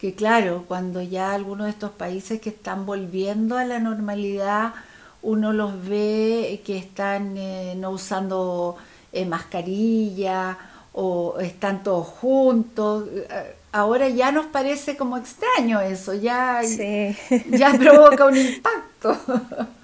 que, 0.00 0.14
claro, 0.14 0.64
cuando 0.66 1.00
ya 1.00 1.32
algunos 1.32 1.66
de 1.66 1.70
estos 1.70 1.92
países 1.92 2.40
que 2.40 2.48
están 2.48 2.86
volviendo 2.86 3.56
a 3.56 3.64
la 3.64 3.78
normalidad, 3.78 4.74
uno 5.22 5.52
los 5.52 5.88
ve 5.88 6.60
que 6.64 6.76
están 6.76 7.36
eh, 7.36 7.74
no 7.76 7.90
usando 7.90 8.76
eh, 9.12 9.24
mascarilla 9.24 10.58
o 10.92 11.38
están 11.38 11.84
todos 11.84 12.08
juntos. 12.08 13.04
Ahora 13.70 14.08
ya 14.08 14.32
nos 14.32 14.46
parece 14.46 14.96
como 14.96 15.16
extraño 15.16 15.80
eso, 15.80 16.14
ya, 16.14 16.62
ya 17.50 17.72
provoca 17.78 18.26
un 18.26 18.36
impacto. 18.48 19.16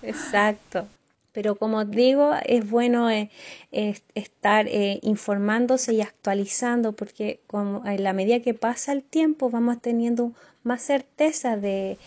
Exacto. 0.03 0.89
Pero 1.35 1.57
como 1.57 1.85
digo, 1.85 2.33
es 2.47 2.71
bueno 2.71 3.11
eh, 3.11 3.29
estar 3.73 4.69
eh, 4.69 5.01
informándose 5.03 5.93
y 5.93 6.01
actualizando 6.01 6.93
porque 6.93 7.41
como 7.49 7.85
en 7.85 8.05
la 8.05 8.13
medida 8.13 8.39
que 8.41 8.55
pasa 8.55 8.93
el 8.93 9.03
tiempo 9.03 9.51
vamos 9.51 9.83
teniendo 9.83 10.33
más 10.63 10.81
certeza 10.81 11.57
de, 11.57 11.99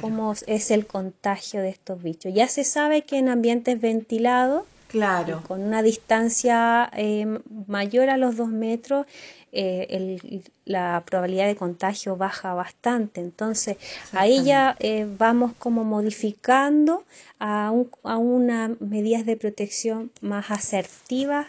cómo 0.00 0.32
es 0.46 0.70
el 0.70 0.86
contagio 0.86 1.60
de 1.60 1.68
estos 1.68 2.02
bichos. 2.02 2.32
Ya 2.32 2.48
se 2.48 2.64
sabe 2.64 3.02
que 3.02 3.18
en 3.18 3.28
ambientes 3.28 3.80
ventilados, 3.80 4.62
claro. 4.86 5.42
con 5.46 5.62
una 5.62 5.82
distancia 5.82 6.88
eh, 6.96 7.26
mayor 7.66 8.10
a 8.10 8.16
los 8.16 8.36
dos 8.36 8.48
metros, 8.48 9.06
eh, 9.52 9.86
el, 9.90 10.42
la 10.66 11.02
probabilidad 11.06 11.46
de 11.46 11.56
contagio 11.56 12.16
baja 12.16 12.52
bastante. 12.52 13.20
Entonces, 13.20 13.78
ahí 14.12 14.44
ya 14.44 14.76
eh, 14.78 15.06
vamos 15.18 15.52
como 15.58 15.84
modificando 15.84 17.04
a, 17.38 17.70
un, 17.70 17.90
a 18.02 18.18
unas 18.18 18.80
medidas 18.80 19.24
de 19.24 19.36
protección 19.36 20.10
más 20.20 20.50
asertivas 20.50 21.46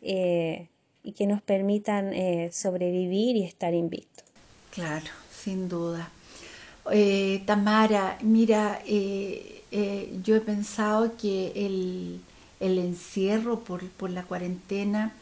eh, 0.00 0.68
y 1.02 1.12
que 1.12 1.26
nos 1.26 1.42
permitan 1.42 2.12
sobrevivir 2.50 3.36
y 3.36 3.44
estar 3.44 3.74
invictos. 3.74 4.24
Claro, 4.70 5.10
sin 5.30 5.68
duda. 5.68 6.08
Tamara, 7.44 8.16
mira, 8.22 8.80
yo 8.86 10.36
he 10.36 10.40
pensado 10.40 11.14
que 11.18 11.52
el, 11.54 12.20
el 12.60 12.78
encierro 12.78 13.60
por, 13.60 13.86
por 13.90 14.08
la 14.08 14.22
cuarentena 14.22 15.12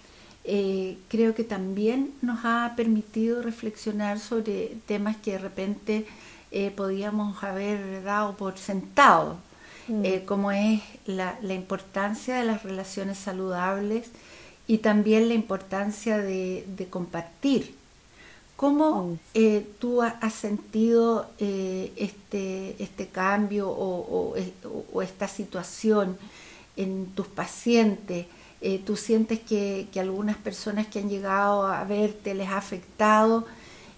eh, 0.45 0.99
creo 1.09 1.35
que 1.35 1.45
también 1.45 2.13
nos 2.21 2.41
ha 2.45 2.73
permitido 2.77 3.43
reflexionar 3.43 4.19
sobre 4.19 4.77
temas 4.87 5.17
que 5.17 5.33
de 5.33 5.39
repente 5.39 6.07
eh, 6.51 6.73
podíamos 6.75 7.45
haber 7.45 8.03
dado 8.03 8.37
por 8.37 8.59
sentado, 8.59 9.37
mm. 9.87 10.05
eh, 10.05 10.25
como 10.27 10.51
es 10.51 10.81
la, 11.07 11.39
importancia 11.49 12.37
de 12.37 12.45
las 12.45 12.65
relaciones 12.65 13.19
saludables 13.19 14.11
y 14.67 14.79
también 14.79 15.29
la 15.29 15.35
importancia 15.35 16.19
de, 16.19 16.89
compartir. 16.91 17.77
¿Cómo 18.57 19.17
mm. 19.35 19.39
tú 19.79 20.03
has 20.03 20.35
sentido 20.35 21.31
este, 21.39 22.77
este 22.83 23.07
cambio 23.09 23.69
o, 23.69 24.35
o 24.93 25.03
esta 25.03 25.29
situación 25.29 26.17
en 26.77 27.07
tus 27.15 27.29
pacientes? 27.29 28.27
Eh, 28.65 28.81
tú 28.87 28.95
sientes 28.95 29.41
que, 29.41 29.89
algunas 29.99 30.37
personas 30.37 30.87
que 30.87 31.01
han 31.01 31.09
llegado 31.09 31.67
a 31.67 31.83
verte 31.83 32.33
les 32.33 32.49
ha 32.49 32.59
afectado 32.59 33.45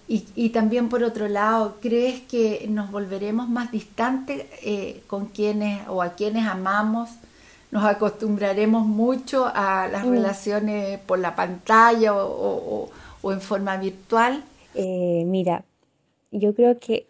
y, 0.07 0.49
también 0.49 0.89
por 0.89 1.03
otro 1.03 1.27
lado, 1.27 1.77
¿crees 1.81 2.21
que 2.21 2.67
nos 2.69 2.91
volveremos 2.91 3.47
más 3.49 3.71
distantes 3.71 4.45
eh, 4.63 5.01
con 5.07 5.27
quienes 5.27 5.87
o 5.87 6.01
a 6.01 6.13
quienes 6.13 6.47
amamos? 6.47 7.09
¿Nos 7.71 7.85
acostumbraremos 7.85 8.85
mucho 8.85 9.51
a 9.53 9.87
las 9.87 10.05
mm. 10.05 10.09
relaciones 10.09 10.99
por 10.99 11.19
la 11.19 11.35
pantalla 11.35 12.15
o, 12.15 12.89
en 13.23 13.41
forma 13.41 13.77
virtual? 13.77 14.43
Eh, 14.75 15.23
mira, 15.25 15.63
yo 16.31 16.53
creo 16.53 16.79
que 16.79 17.07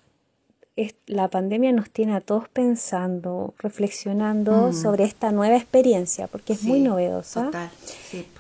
la 1.08 1.30
pandemia 1.30 1.72
nos 1.72 1.90
tiene 1.90 2.16
a 2.16 2.22
todos 2.22 2.50
pensando, 2.50 3.54
reflexionando 3.60 4.70
mm. 4.70 4.74
sobre 4.74 5.06
esta 5.06 5.32
nueva 5.32 5.56
experiencia, 5.56 6.28
porque 6.28 6.54
es 6.54 6.64
muy 6.64 6.82
novedosa. 6.82 7.50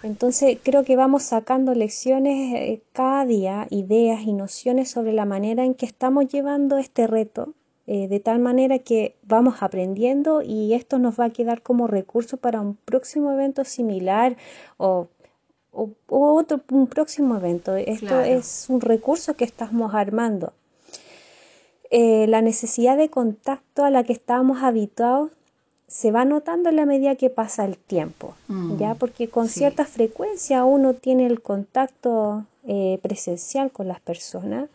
Entonces 0.03 0.57
creo 0.61 0.83
que 0.83 0.97
vamos 0.97 1.23
sacando 1.23 1.73
lecciones 1.73 2.53
eh, 2.55 2.81
cada 2.91 3.25
día, 3.25 3.67
ideas 3.69 4.23
y 4.23 4.33
nociones 4.33 4.89
sobre 4.89 5.13
la 5.13 5.25
manera 5.25 5.63
en 5.63 5.75
que 5.75 5.85
estamos 5.85 6.27
llevando 6.27 6.77
este 6.77 7.07
reto, 7.07 7.53
eh, 7.87 8.09
de 8.09 8.19
tal 8.19 8.39
manera 8.39 8.79
que 8.79 9.15
vamos 9.23 9.61
aprendiendo 9.61 10.41
y 10.41 10.73
esto 10.73 10.99
nos 10.99 11.17
va 11.17 11.25
a 11.25 11.29
quedar 11.29 11.61
como 11.61 11.87
recurso 11.87 12.35
para 12.37 12.59
un 12.59 12.75
próximo 12.75 13.31
evento 13.31 13.63
similar 13.63 14.35
o 14.77 15.07
otro 16.07 16.61
un 16.71 16.87
próximo 16.87 17.37
evento. 17.37 17.75
Esto 17.75 18.19
es 18.21 18.65
un 18.69 18.81
recurso 18.81 19.35
que 19.35 19.45
estamos 19.45 19.93
armando. 19.93 20.53
Eh, 21.91 22.25
la 22.27 22.41
necesidad 22.41 22.97
de 22.97 23.09
contacto 23.09 23.83
a 23.83 23.89
la 23.89 24.03
que 24.03 24.13
estábamos 24.13 24.63
habituados 24.63 25.31
se 25.87 26.11
va 26.11 26.25
notando 26.25 26.69
en 26.69 26.75
la 26.77 26.85
medida 26.85 27.15
que 27.15 27.29
pasa 27.29 27.63
el 27.63 27.77
tiempo, 27.77 28.33
mm, 28.47 28.77
¿ya? 28.77 28.95
Porque 28.95 29.29
con 29.29 29.47
cierta 29.47 29.85
frecuencia 29.85 30.65
uno 30.65 30.93
tiene 30.95 31.27
el 31.27 31.41
contacto 31.41 32.43
eh, 32.67 32.99
presencial 33.03 33.71
con 33.71 33.87
las 33.87 33.99
personas 33.99 34.67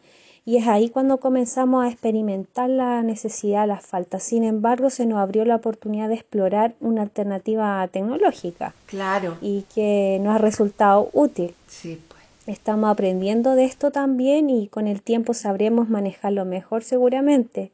y 0.45 0.57
es 0.57 0.67
ahí 0.67 0.89
cuando 0.89 1.19
comenzamos 1.19 1.85
a 1.85 1.89
experimentar 1.89 2.71
la 2.71 3.03
necesidad, 3.03 3.69
la 3.69 3.81
falta. 3.81 4.19
Sin 4.19 4.45
embargo, 4.45 4.89
se 4.89 5.05
nos 5.07 5.19
abrió 5.19 5.45
la 5.45 5.57
oportunidad 5.57 6.09
de 6.09 6.15
explorar 6.15 6.75
una 6.81 7.03
alternativa 7.03 7.87
tecnológica. 7.89 8.75
Claro. 8.87 9.37
Y 9.41 9.63
que 9.75 10.19
nos 10.23 10.37
ha 10.37 10.39
resultado 10.39 11.11
útil. 11.13 11.55
Sí. 11.69 12.01
Estamos 12.47 12.91
aprendiendo 12.91 13.55
de 13.55 13.65
esto 13.65 13.91
también 13.91 14.49
y 14.49 14.69
con 14.69 14.87
el 14.87 15.03
tiempo 15.03 15.35
sabremos 15.35 15.89
manejarlo 15.89 16.45
mejor 16.45 16.83
seguramente. 16.83 17.71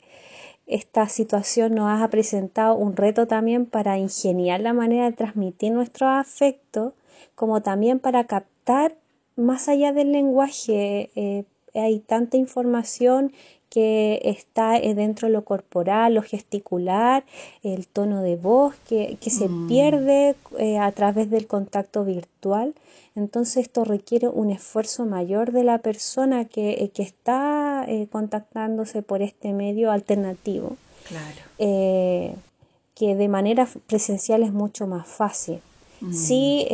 Esta 0.66 1.08
situación 1.08 1.76
nos 1.76 2.02
ha 2.02 2.08
presentado 2.08 2.74
un 2.74 2.96
reto 2.96 3.28
también 3.28 3.66
para 3.66 3.98
ingeniar 3.98 4.60
la 4.60 4.72
manera 4.72 5.04
de 5.04 5.16
transmitir 5.16 5.72
nuestro 5.72 6.08
afecto, 6.08 6.94
como 7.36 7.62
también 7.62 8.00
para 8.00 8.24
captar 8.24 8.96
más 9.36 9.68
allá 9.68 9.92
del 9.92 10.10
lenguaje. 10.10 11.10
Eh, 11.14 11.44
hay 11.74 12.00
tanta 12.00 12.36
información 12.36 13.32
que 13.76 14.22
está 14.24 14.78
eh, 14.78 14.94
dentro 14.94 15.28
de 15.28 15.34
lo 15.34 15.44
corporal, 15.44 16.14
lo 16.14 16.22
gesticular, 16.22 17.26
el 17.62 17.86
tono 17.86 18.22
de 18.22 18.36
voz 18.36 18.74
que, 18.88 19.18
se 19.20 19.50
mm. 19.50 19.68
pierde 19.68 20.34
eh, 20.58 20.78
a 20.78 20.90
través 20.92 21.28
del 21.28 21.46
contacto 21.46 22.02
virtual. 22.02 22.74
Entonces 23.16 23.58
esto 23.58 23.84
requiere 23.84 24.28
un 24.28 24.48
esfuerzo 24.48 25.04
mayor 25.04 25.52
de 25.52 25.62
la 25.62 25.76
persona 25.76 26.46
que, 26.46 26.70
eh, 26.70 26.88
que 26.88 27.02
está 27.02 27.86
contactándose 28.10 29.02
por 29.02 29.20
este 29.20 29.52
medio 29.52 29.90
alternativo. 29.90 30.78
Claro. 31.06 31.42
que 31.58 33.14
de 33.14 33.28
manera 33.28 33.68
presencial 33.86 34.42
es 34.42 34.54
mucho 34.54 34.86
más 34.86 35.06
fácil. 35.06 35.60
Mm. 36.00 36.14
Sí, 36.14 36.66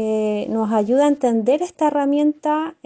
nos 0.49 0.71
ayuda 0.71 1.07
a 1.07 1.09
entender 1.09 1.63
esta 1.63 1.89
herramienta 1.89 2.77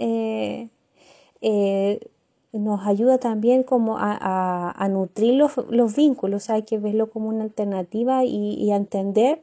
nos 2.53 2.85
ayuda 2.85 3.17
también 3.17 3.63
como 3.63 3.97
a, 3.99 4.87
nutrir 4.89 5.35
los, 5.35 5.95
vínculos, 5.95 6.49
hay 6.49 6.63
que 6.63 6.77
verlo 6.77 7.09
como 7.09 7.29
una 7.29 7.43
alternativa 7.43 8.23
y, 8.23 8.53
y 8.55 8.71
entender 8.71 9.41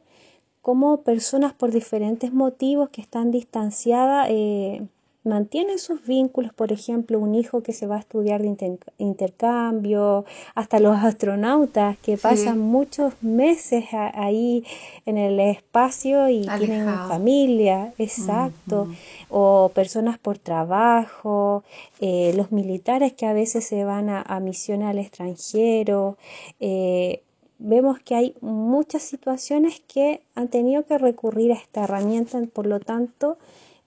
cómo 0.65 1.03
personas 1.03 1.53
por 1.53 1.73
diferentes 1.73 2.33
motivos 2.33 2.89
que 2.89 3.03
están 3.03 3.31
distanciadas 3.31 4.29
eh, 4.31 4.89
mantienen 5.25 5.79
sus 5.79 6.05
vínculos, 6.07 6.53
por 6.53 6.71
ejemplo, 6.71 7.19
un 7.19 7.35
hijo 7.35 7.63
que 7.63 7.73
se 7.73 7.87
va 7.87 7.97
a 7.97 8.01
estudiar 8.01 8.43
de 8.43 8.79
intercambio, 8.99 10.27
hasta 10.55 10.79
los 10.81 10.97
astronautas 10.97 11.97
que 11.99 12.19
pasan 12.19 12.59
muchos 12.59 13.15
meses 13.23 13.87
ahí 13.93 14.65
en 15.07 15.17
el 15.17 15.41
espacio 15.41 16.29
y 16.29 16.47
tienen 16.59 16.87
familia, 17.09 17.95
exacto, 17.97 18.89
o 19.31 19.71
personas 19.75 20.19
por 20.19 20.39
trabajo, 20.39 21.65
eh, 22.01 22.33
los 22.37 22.53
militares 22.53 23.15
que 23.15 23.27
a 23.27 23.33
veces 23.33 23.67
se 23.67 23.85
van 23.85 24.11
a, 24.11 24.21
a 24.21 24.41
misiones 24.41 24.89
al 24.89 24.99
extranjero. 24.99 26.19
Eh, 26.61 27.23
vemos 27.59 27.99
que 28.01 28.15
hay 28.15 28.35
muchas 28.43 29.03
situaciones 29.03 29.81
que 29.81 30.21
han 30.35 30.49
tenido 30.49 30.85
que 30.85 30.99
recurrir 30.99 31.53
a 31.53 31.55
esta 31.55 31.85
herramienta, 31.85 32.39
por 32.53 32.67
lo 32.67 32.79
tanto, 32.79 33.39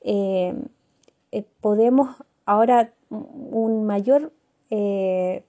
eh, 0.02 0.56
eh, 1.32 1.46
podemos 1.62 2.16
ahora 2.46 2.92
un 3.10 3.86
mayor, 3.86 4.32
eh, 4.70 5.44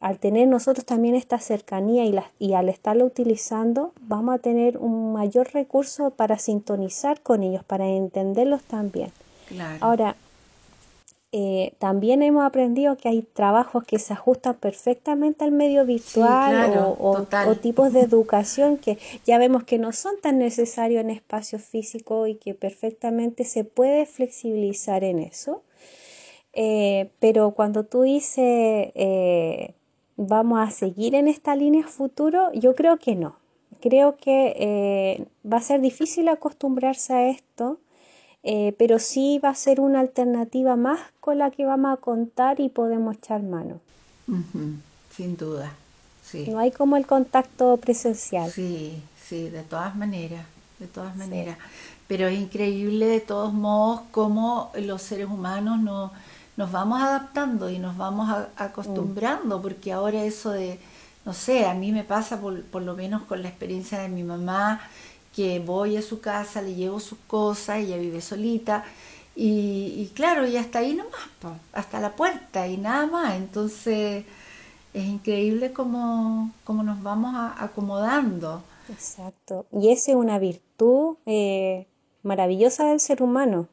al 0.00 0.18
tener 0.18 0.48
nosotros 0.48 0.84
también 0.84 1.14
esta 1.14 1.38
cercanía 1.38 2.04
y, 2.04 2.14
y 2.38 2.54
al 2.54 2.68
estarlo 2.68 3.04
utilizando, 3.04 3.92
vamos 4.02 4.34
a 4.34 4.38
tener 4.38 4.78
un 4.78 5.12
mayor 5.12 5.52
recurso 5.52 6.10
para 6.10 6.38
sintonizar 6.38 7.20
con 7.20 7.42
ellos, 7.42 7.64
para 7.64 7.88
entenderlos 7.88 8.62
también. 8.62 9.10
Ahora, 9.80 10.16
eh, 11.36 11.74
también 11.80 12.22
hemos 12.22 12.44
aprendido 12.44 12.96
que 12.96 13.08
hay 13.08 13.22
trabajos 13.22 13.82
que 13.82 13.98
se 13.98 14.12
ajustan 14.12 14.54
perfectamente 14.54 15.42
al 15.42 15.50
medio 15.50 15.84
virtual 15.84 16.94
o, 16.96 17.26
tipos 17.60 17.92
de 17.92 18.02
educación 18.02 18.76
que 18.76 18.98
ya 19.26 19.36
vemos 19.38 19.64
que 19.64 19.76
no 19.76 19.90
son 19.90 20.14
tan 20.22 20.38
necesarios 20.38 21.00
en 21.00 21.10
espacio 21.10 21.58
físico 21.58 22.28
y 22.28 22.36
que 22.36 22.54
perfectamente 22.54 23.44
se 23.44 23.64
puede 23.64 24.06
flexibilizar 24.06 25.02
en 25.02 25.18
eso. 25.18 25.64
Eh, 26.52 27.10
pero 27.18 27.50
cuando 27.50 27.82
tú 27.82 28.02
dices 28.02 28.92
eh, 28.94 29.74
vamos 30.16 30.60
a 30.60 30.70
seguir 30.70 31.16
en 31.16 31.26
esta 31.26 31.56
línea 31.56 31.84
futuro, 31.84 32.52
yo 32.52 32.76
creo 32.76 32.98
que 32.98 33.16
no. 33.16 33.40
Creo 33.80 34.18
que 34.18 35.26
va 35.44 35.56
a 35.56 35.60
ser 35.60 35.80
difícil 35.80 36.28
acostumbrarse 36.28 37.12
a 37.12 37.28
esto 37.28 37.80
eh, 38.46 38.74
pero 38.78 38.98
sí 38.98 39.40
va 39.42 39.48
a 39.48 39.54
ser 39.54 39.80
una 39.80 40.00
alternativa 40.00 40.76
más 40.76 41.00
con 41.20 41.38
la 41.38 41.50
que 41.50 41.64
vamos 41.64 41.94
a 41.94 41.96
contar 41.96 42.60
y 42.60 42.68
podemos 42.68 43.16
echar 43.16 43.42
mano. 43.42 43.80
Sin 45.10 45.36
duda, 45.36 45.72
sí. 46.22 46.46
No 46.50 46.58
hay 46.58 46.70
como 46.70 46.98
el 46.98 47.06
contacto 47.06 47.78
presencial. 47.78 48.50
Sí, 48.50 49.02
sí, 49.22 49.48
de 49.48 49.62
todas 49.62 49.96
maneras, 49.96 50.44
de 50.78 50.86
todas 50.86 51.16
maneras. 51.16 51.56
Pero 52.06 52.26
es 52.28 52.38
increíble 52.38 53.06
de 53.06 53.20
todos 53.20 53.54
modos 53.54 54.02
cómo 54.10 54.70
los 54.74 55.00
seres 55.00 55.28
humanos 55.28 55.80
no, 55.80 56.12
nos 56.58 56.70
vamos 56.70 57.00
adaptando 57.00 57.70
y 57.70 57.78
nos 57.78 57.96
vamos 57.96 58.30
acostumbrando, 58.56 59.62
porque 59.62 59.90
ahora 59.90 60.22
eso 60.22 60.50
de, 60.50 60.78
no 61.24 61.32
sé, 61.32 61.64
a 61.64 61.72
mí 61.72 61.92
me 61.92 62.04
pasa 62.04 62.38
por, 62.38 62.62
por 62.64 62.82
lo 62.82 62.94
menos 62.94 63.22
con 63.22 63.42
la 63.42 63.48
experiencia 63.48 64.00
de 64.00 64.10
mi 64.10 64.22
mamá, 64.22 64.82
que 65.34 65.58
voy 65.58 65.96
a 65.96 66.02
su 66.02 66.20
casa, 66.20 66.62
le 66.62 66.74
llevo 66.74 67.00
sus 67.00 67.18
cosas, 67.26 67.78
ella 67.78 67.96
vive 67.96 68.20
solita. 68.20 68.84
Y, 69.36 70.12
claro, 70.14 70.46
y 70.46 70.56
hasta 70.56 70.78
ahí 70.78 70.94
nomás, 70.94 71.58
hasta 71.72 71.98
la 72.00 72.14
puerta 72.14 72.68
y 72.68 72.76
nada 72.76 73.06
más. 73.06 73.34
Entonces 73.34 74.24
es 74.92 75.04
increíble 75.04 75.72
cómo, 75.72 76.52
cómo 76.62 76.84
nos 76.84 77.02
vamos 77.02 77.34
acomodando. 77.58 78.62
Exacto. 78.88 79.66
Y 79.72 79.90
esa 79.90 80.12
es 80.12 80.16
una 80.16 80.38
virtud 80.38 81.16
eh, 81.26 81.86
maravillosa 82.22 82.86
del 82.86 83.00
ser 83.00 83.22
humano, 83.22 83.68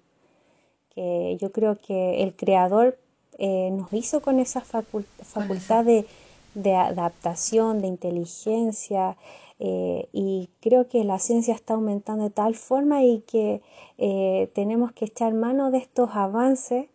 que 0.96 1.38
yo 1.40 1.52
creo 1.52 1.80
que 1.80 2.24
el 2.24 2.36
creador 2.36 2.98
eh, 3.38 3.70
nos 3.72 3.94
hizo 3.94 4.22
con 4.22 4.40
esa 4.40 4.62
facultad 4.62 5.86
de, 5.86 6.08
de 6.56 6.76
adaptación, 6.76 7.82
de 7.82 7.88
inteligencia, 7.88 9.16
eh, 9.64 10.10
y 10.12 10.50
creo 10.60 10.88
que 10.88 11.04
la 11.04 11.20
ciencia 11.20 11.54
está 11.54 11.76
aumentando 11.76 12.24
de 12.24 12.30
tal 12.32 12.56
forma 12.56 13.04
y 13.04 13.20
que 13.28 13.62
eh, 14.00 14.50
tenemos 14.56 14.92
que 14.92 15.06
echar 15.06 15.36
mano 15.36 15.70
de 15.70 15.78
estos 15.78 16.10
avances 16.16 16.88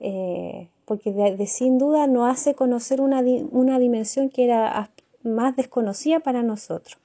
eh, 0.00 0.68
porque 0.84 1.14
de, 1.14 1.46
sin 1.46 1.78
duda 1.78 2.06
nos 2.08 2.30
hace 2.30 2.54
conocer 2.54 3.00
una, 3.00 3.22
una 3.52 3.78
dimensión 3.78 4.28
que 4.28 4.44
era 4.44 4.90
más 5.22 5.56
desconocida 5.56 6.20
para 6.20 6.42
nosotros. 6.42 6.98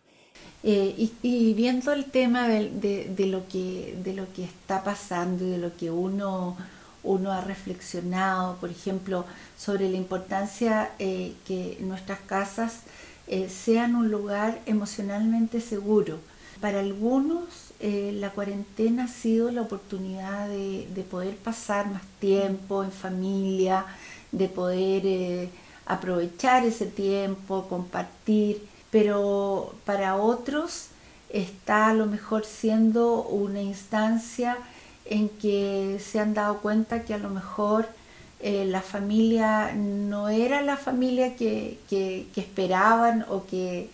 Y, 0.64 1.54
viendo 1.54 1.94
el 1.94 2.06
tema 2.06 2.50
de, 2.50 3.08
de, 3.16 3.26
lo 3.28 3.48
que, 3.48 3.96
de 4.04 4.14
lo 4.14 4.26
que 4.34 4.44
está 4.44 4.84
pasando 4.84 5.46
y 5.46 5.52
de 5.52 5.60
lo 5.60 5.78
que 5.78 5.92
uno, 5.92 6.58
uno 7.04 7.32
ha 7.32 7.40
reflexionado, 7.40 8.56
por 8.56 8.70
ejemplo, 8.70 9.24
sobre 9.58 9.90
la 9.90 9.96
importancia 9.96 10.90
que 10.98 11.78
nuestras 11.82 12.20
casas 12.22 12.82
eh, 13.28 13.50
sean 13.50 13.96
un 13.96 14.12
lugar 14.12 14.62
emocionalmente 14.66 15.62
seguro. 15.62 16.20
Para 16.62 16.80
algunos 16.80 17.66
eh, 17.80 18.12
la 18.14 18.30
cuarentena 18.30 19.06
ha 19.06 19.08
sido 19.08 19.52
la 19.52 19.62
oportunidad 19.62 20.48
de, 20.48 21.06
poder 21.10 21.36
pasar 21.36 21.88
más 21.90 22.04
tiempo 22.20 22.84
en 22.84 22.92
familia, 22.92 23.86
de 24.32 24.48
poder 24.48 25.04
eh, 25.06 25.50
aprovechar 25.86 26.66
ese 26.66 26.86
tiempo, 26.86 27.68
compartir, 27.68 28.68
pero 28.92 29.76
para 29.86 30.16
otros 30.16 30.88
está 31.30 31.90
a 31.90 31.94
lo 31.94 32.06
mejor 32.06 32.46
siendo 32.46 33.24
una 33.24 33.62
instancia 33.62 34.58
en 35.06 35.30
que 35.30 36.00
se 36.00 36.20
han 36.20 36.34
dado 36.34 36.60
cuenta 36.60 37.04
que 37.04 37.14
a 37.14 37.18
lo 37.18 37.30
mejor 37.30 37.88
eh, 38.42 38.66
la 38.66 38.82
familia 38.82 39.74
no 39.74 40.30
era 40.30 40.62
la 40.62 40.78
familia 40.78 41.36
que, 41.36 41.80
esperaban 42.36 43.26
o 43.30 43.46
que, 43.46 43.90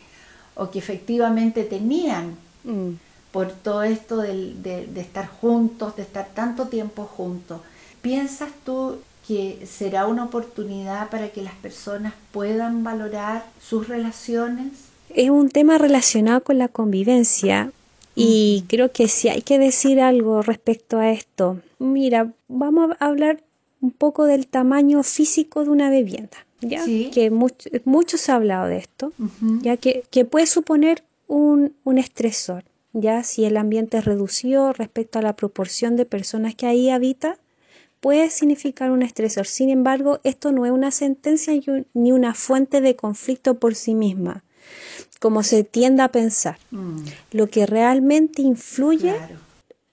o 0.56 0.72
que 0.72 0.80
efectivamente 0.80 1.64
tenían 1.64 2.36
mm. 2.64 2.90
por 3.32 3.52
todo 3.52 3.84
esto 3.84 4.18
de, 4.18 4.90
estar 4.96 5.28
juntos, 5.28 5.96
de 5.96 6.02
estar 6.02 6.28
tanto 6.34 6.68
tiempo 6.68 7.06
juntos. 7.06 7.62
¿Piensas 8.02 8.50
tú 8.66 8.98
que 9.28 9.66
será 9.70 10.08
una 10.08 10.26
oportunidad 10.26 11.10
para 11.10 11.30
que 11.30 11.44
las 11.44 11.54
personas 11.54 12.14
puedan 12.32 12.84
valorar 12.84 13.46
sus 13.62 13.88
relaciones? 13.88 14.70
Es 15.10 15.30
un 15.30 15.50
tema 15.50 15.78
relacionado 15.78 16.44
con 16.44 16.58
la 16.58 16.68
convivencia 16.68 17.72
y 18.16 18.66
creo 18.68 18.92
que 18.92 19.08
si 19.08 19.30
hay 19.30 19.44
que 19.44 19.60
decir 19.60 20.02
algo 20.02 20.42
respecto 20.42 20.98
a 20.98 21.12
esto, 21.12 21.60
mira, 21.80 22.32
vamos 22.48 22.92
a 23.00 23.06
hablar 23.06 23.42
un 23.82 23.92
poco 23.92 24.26
del 24.26 24.48
tamaño 24.48 25.04
físico 25.04 25.64
de 25.64 25.72
una 25.72 25.90
vivienda, 25.90 26.46
¿ya? 26.62 26.86
Que 26.86 27.32
mucho, 27.32 28.18
se 28.18 28.32
ha 28.32 28.36
hablado 28.36 28.68
de 28.68 28.78
esto, 28.78 29.12
ya 29.62 29.78
que, 29.78 30.26
puede 30.30 30.46
suponer 30.46 31.04
un, 31.28 31.74
estresor, 31.98 32.64
ya 32.94 33.24
si 33.24 33.46
el 33.46 33.58
ambiente 33.58 33.98
es 33.98 34.06
reducido 34.06 34.72
respecto 34.72 35.20
a 35.20 35.24
la 35.24 35.36
proporción 35.36 35.96
de 35.96 36.06
personas 36.06 36.56
que 36.56 36.68
ahí 36.68 36.90
habita, 36.90 37.38
puede 38.00 38.30
significar 38.30 38.92
un 38.92 39.02
estresor. 39.02 39.48
Sin 39.48 39.70
embargo, 39.70 40.20
esto 40.24 40.52
no 40.52 40.66
es 40.66 40.72
una 40.72 40.92
sentencia 40.92 41.54
ni 41.94 42.12
una 42.12 42.34
fuente 42.34 42.82
de 42.82 42.96
conflicto 42.96 43.56
por 43.56 43.76
sí 43.76 43.96
misma, 43.96 44.44
como 45.20 45.44
se 45.44 45.64
tiende 45.64 46.04
a 46.04 46.12
pensar. 46.12 46.58
Mm. 46.72 47.04
Lo 47.32 47.48
que 47.48 47.66
realmente 47.66 48.42
influye 48.42 49.16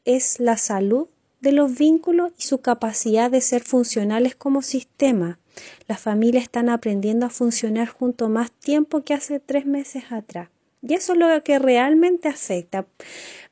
es 0.05 0.40
la 0.40 0.57
salud 0.57 1.07
de 1.40 1.53
los 1.53 1.77
vínculos 1.77 2.33
y 2.38 2.42
su 2.42 2.61
capacidad 2.61 3.31
de 3.31 3.40
ser 3.40 3.62
funcionales 3.62 4.35
como 4.35 4.62
sistema. 4.62 5.38
Las 5.87 6.01
familias 6.01 6.44
están 6.44 6.68
aprendiendo 6.68 7.27
a 7.27 7.31
funcionar 7.31 7.88
junto 7.88 8.29
más 8.29 8.51
tiempo 8.51 9.03
que 9.03 9.14
hace 9.14 9.40
tres 9.40 9.66
meses 9.66 10.05
atrás. 10.11 10.48
Y 10.83 10.94
eso 10.94 11.12
es 11.12 11.18
lo 11.18 11.42
que 11.42 11.59
realmente 11.59 12.29
afecta. 12.29 12.87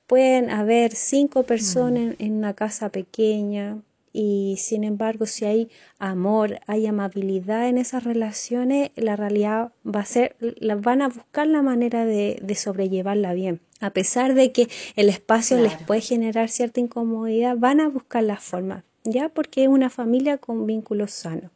Pueden 0.06 0.50
haber 0.50 0.94
cinco 0.94 1.42
personas 1.42 2.14
en 2.18 2.32
una 2.34 2.54
casa 2.54 2.90
pequeña 2.90 3.78
y 4.16 4.56
sin 4.56 4.82
embargo 4.82 5.26
si 5.26 5.44
hay 5.44 5.68
amor, 5.98 6.60
hay 6.66 6.86
amabilidad 6.86 7.68
en 7.68 7.76
esas 7.76 8.04
relaciones, 8.04 8.90
la 8.96 9.14
realidad 9.14 9.72
va 9.84 10.00
a 10.00 10.06
ser, 10.06 10.36
van 10.78 11.02
a 11.02 11.08
buscar 11.08 11.46
la 11.46 11.60
manera 11.60 12.06
de, 12.06 12.54
sobrellevarla 12.54 13.34
bien. 13.34 13.60
A 13.80 13.90
pesar 13.90 14.32
de 14.32 14.52
que 14.52 14.68
el 14.96 15.10
espacio 15.10 15.58
les 15.58 15.76
puede 15.76 16.00
generar 16.00 16.48
cierta 16.48 16.80
incomodidad, 16.80 17.58
van 17.58 17.78
a 17.78 17.90
buscar 17.90 18.22
la 18.22 18.38
forma. 18.38 18.84
¿ya? 19.04 19.28
Porque 19.28 19.64
es 19.64 19.68
una 19.68 19.90
familia 19.90 20.38
con 20.38 20.64
vínculos 20.64 21.10
sanos. 21.10 21.50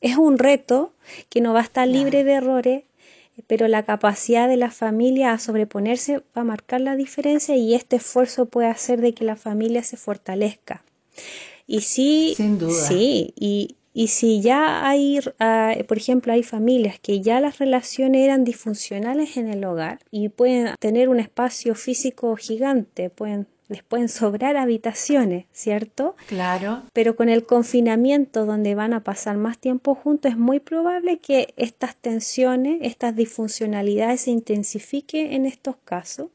Es 0.00 0.16
un 0.16 0.38
reto 0.38 0.94
que 1.28 1.42
no 1.42 1.52
va 1.52 1.60
a 1.60 1.64
estar 1.64 1.86
libre 1.86 2.24
de 2.24 2.32
errores, 2.32 2.84
pero 3.46 3.68
la 3.68 3.82
capacidad 3.82 4.48
de 4.48 4.56
la 4.56 4.70
familia 4.70 5.32
a 5.32 5.38
sobreponerse 5.38 6.22
va 6.34 6.40
a 6.40 6.44
marcar 6.44 6.80
la 6.80 6.96
diferencia 6.96 7.56
y 7.56 7.74
este 7.74 7.96
esfuerzo 7.96 8.46
puede 8.46 8.68
hacer 8.68 9.02
de 9.02 9.12
que 9.12 9.24
la 9.24 9.36
familia 9.36 9.82
se 9.82 9.98
fortalezca. 9.98 10.82
Y 11.66 11.80
sí, 11.80 12.34
Sin 12.36 12.58
duda. 12.58 12.72
sí, 12.88 13.34
y, 13.38 13.76
y 13.92 14.08
si 14.08 14.40
ya 14.40 14.86
hay, 14.86 15.20
ah, 15.40 15.74
por 15.88 15.96
ejemplo, 15.96 16.32
hay 16.32 16.42
familias 16.42 17.00
que 17.00 17.20
ya 17.20 17.40
las 17.40 17.58
relaciones 17.58 18.22
eran 18.22 18.44
disfuncionales 18.44 19.36
en 19.36 19.48
el 19.48 19.64
hogar 19.64 19.98
y 20.10 20.28
pueden 20.28 20.74
tener 20.78 21.08
un 21.08 21.18
espacio 21.18 21.74
físico 21.74 22.36
gigante, 22.36 23.10
pueden 23.10 23.46
les 23.68 23.82
pueden 23.82 24.08
sobrar 24.08 24.56
habitaciones, 24.56 25.46
¿cierto? 25.52 26.14
Claro. 26.28 26.82
Pero 26.92 27.16
con 27.16 27.28
el 27.28 27.44
confinamiento 27.46 28.46
donde 28.46 28.74
van 28.74 28.92
a 28.92 29.02
pasar 29.02 29.36
más 29.36 29.58
tiempo 29.58 29.94
juntos 29.94 30.32
es 30.32 30.38
muy 30.38 30.60
probable 30.60 31.18
que 31.18 31.52
estas 31.56 31.96
tensiones, 31.96 32.78
estas 32.82 33.16
disfuncionalidades 33.16 34.22
se 34.22 34.30
intensifiquen 34.30 35.32
en 35.32 35.46
estos 35.46 35.76
casos 35.84 36.28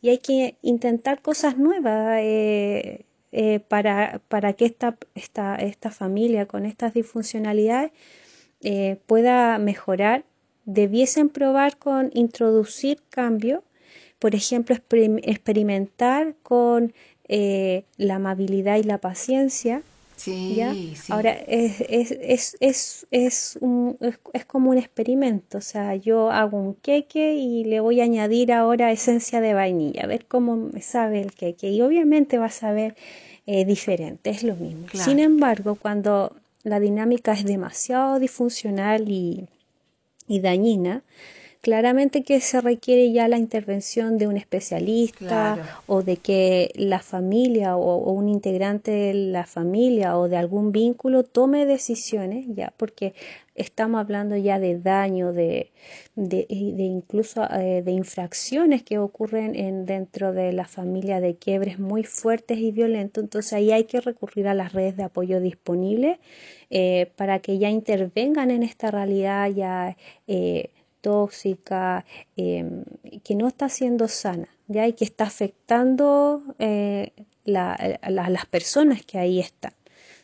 y 0.00 0.10
hay 0.10 0.18
que 0.18 0.56
intentar 0.62 1.22
cosas 1.22 1.58
nuevas. 1.58 2.20
Eh, 2.22 3.04
eh, 3.32 3.60
para, 3.60 4.20
para, 4.28 4.52
que 4.52 4.66
esta, 4.66 4.96
esta, 5.14 5.56
esta, 5.56 5.90
familia 5.90 6.46
con 6.46 6.64
estas 6.64 6.94
disfuncionalidades 6.94 7.92
eh, 8.62 8.98
pueda 9.06 9.58
mejorar, 9.58 10.24
debiesen 10.64 11.28
probar 11.28 11.76
con 11.76 12.10
introducir 12.14 13.02
cambios 13.10 13.62
por 14.18 14.34
ejemplo, 14.34 14.76
experimentar 15.22 16.34
con 16.42 16.94
eh, 17.28 17.84
la 17.96 18.16
amabilidad 18.16 18.76
y 18.76 18.82
la 18.82 18.98
paciencia. 18.98 19.82
Sí, 20.16 20.94
sí. 20.96 21.12
Ahora, 21.12 21.32
es, 21.32 21.80
es, 21.82 22.56
es, 22.60 23.06
es, 23.10 23.58
un, 23.60 23.98
es, 24.32 24.44
como 24.46 24.70
un 24.70 24.78
experimento, 24.78 25.58
o 25.58 25.60
sea, 25.60 25.94
yo 25.94 26.30
hago 26.30 26.58
un 26.58 26.74
queque 26.74 27.34
y 27.34 27.64
le 27.64 27.80
voy 27.80 28.00
a 28.00 28.04
añadir 28.04 28.52
ahora 28.52 28.90
esencia 28.90 29.40
de 29.42 29.52
vainilla, 29.52 30.04
a 30.04 30.06
ver 30.06 30.24
cómo 30.26 30.56
me 30.56 30.80
sabe 30.80 31.20
el 31.20 31.32
queque, 31.32 31.70
y 31.70 31.82
obviamente 31.82 32.38
va 32.38 32.46
a 32.46 32.50
saber 32.50 32.96
eh, 33.46 33.66
diferente, 33.66 34.30
es 34.30 34.42
lo 34.42 34.56
mismo. 34.56 34.86
Sin 34.94 35.18
embargo, 35.18 35.74
cuando 35.76 36.34
la 36.62 36.80
dinámica 36.80 37.32
es 37.32 37.44
demasiado 37.44 38.18
disfuncional 38.18 39.10
y, 39.10 39.46
y 40.26 40.40
dañina, 40.40 41.02
claramente 41.66 42.22
que 42.22 42.40
se 42.40 42.60
requiere 42.60 43.10
ya 43.10 43.26
la 43.26 43.38
intervención 43.38 44.18
de 44.18 44.28
un 44.28 44.36
especialista 44.36 45.80
o 45.88 46.04
de 46.04 46.16
que 46.16 46.70
la 46.76 47.00
familia 47.00 47.76
o, 47.76 48.12
un 48.12 48.28
integrante 48.28 48.92
de 48.92 49.14
la 49.14 49.46
familia 49.46 50.16
o 50.16 50.28
de 50.28 50.36
algún 50.36 50.70
vínculo 50.70 51.24
tome 51.24 51.66
decisiones, 51.66 52.46
ya, 52.54 52.72
porque 52.76 53.14
estamos 53.56 54.00
hablando 54.00 54.36
ya 54.36 54.60
de 54.60 54.78
daño, 54.78 55.32
de, 55.32 55.72
de, 56.14 56.46
incluso 56.48 57.42
eh, 57.50 57.82
de 57.84 57.90
infracciones 57.90 58.84
que 58.84 58.98
ocurren 58.98 59.56
en, 59.56 59.86
dentro 59.86 60.32
de 60.32 60.52
la 60.52 60.66
familia, 60.66 61.20
de 61.20 61.34
quiebres 61.34 61.80
muy 61.80 62.04
fuertes 62.04 62.58
y 62.58 62.70
violentos. 62.70 63.24
Entonces 63.24 63.52
ahí 63.54 63.72
hay 63.72 63.86
que 63.86 64.00
recurrir 64.00 64.46
a 64.46 64.54
las 64.54 64.72
redes 64.72 64.96
de 64.96 65.02
apoyo 65.02 65.40
disponibles 65.40 66.20
eh, 66.70 67.10
para 67.16 67.40
que 67.40 67.58
ya 67.58 67.70
intervengan 67.70 68.52
en 68.52 68.62
esta 68.62 68.92
realidad 68.92 69.50
ya. 69.50 69.96
Eh, 70.28 70.70
tóxica, 71.06 72.04
em, 72.36 72.82
que 73.22 73.36
no 73.36 73.46
está 73.46 73.68
siendo 73.68 74.08
sana, 74.08 74.48
¿ya? 74.66 74.88
y 74.88 74.92
que 74.92 75.04
está 75.04 75.24
afectando 75.24 76.42
eh, 76.58 77.12
a 77.54 78.10
las 78.10 78.46
personas 78.46 79.06
que 79.06 79.16
ahí 79.16 79.38
están. 79.38 79.72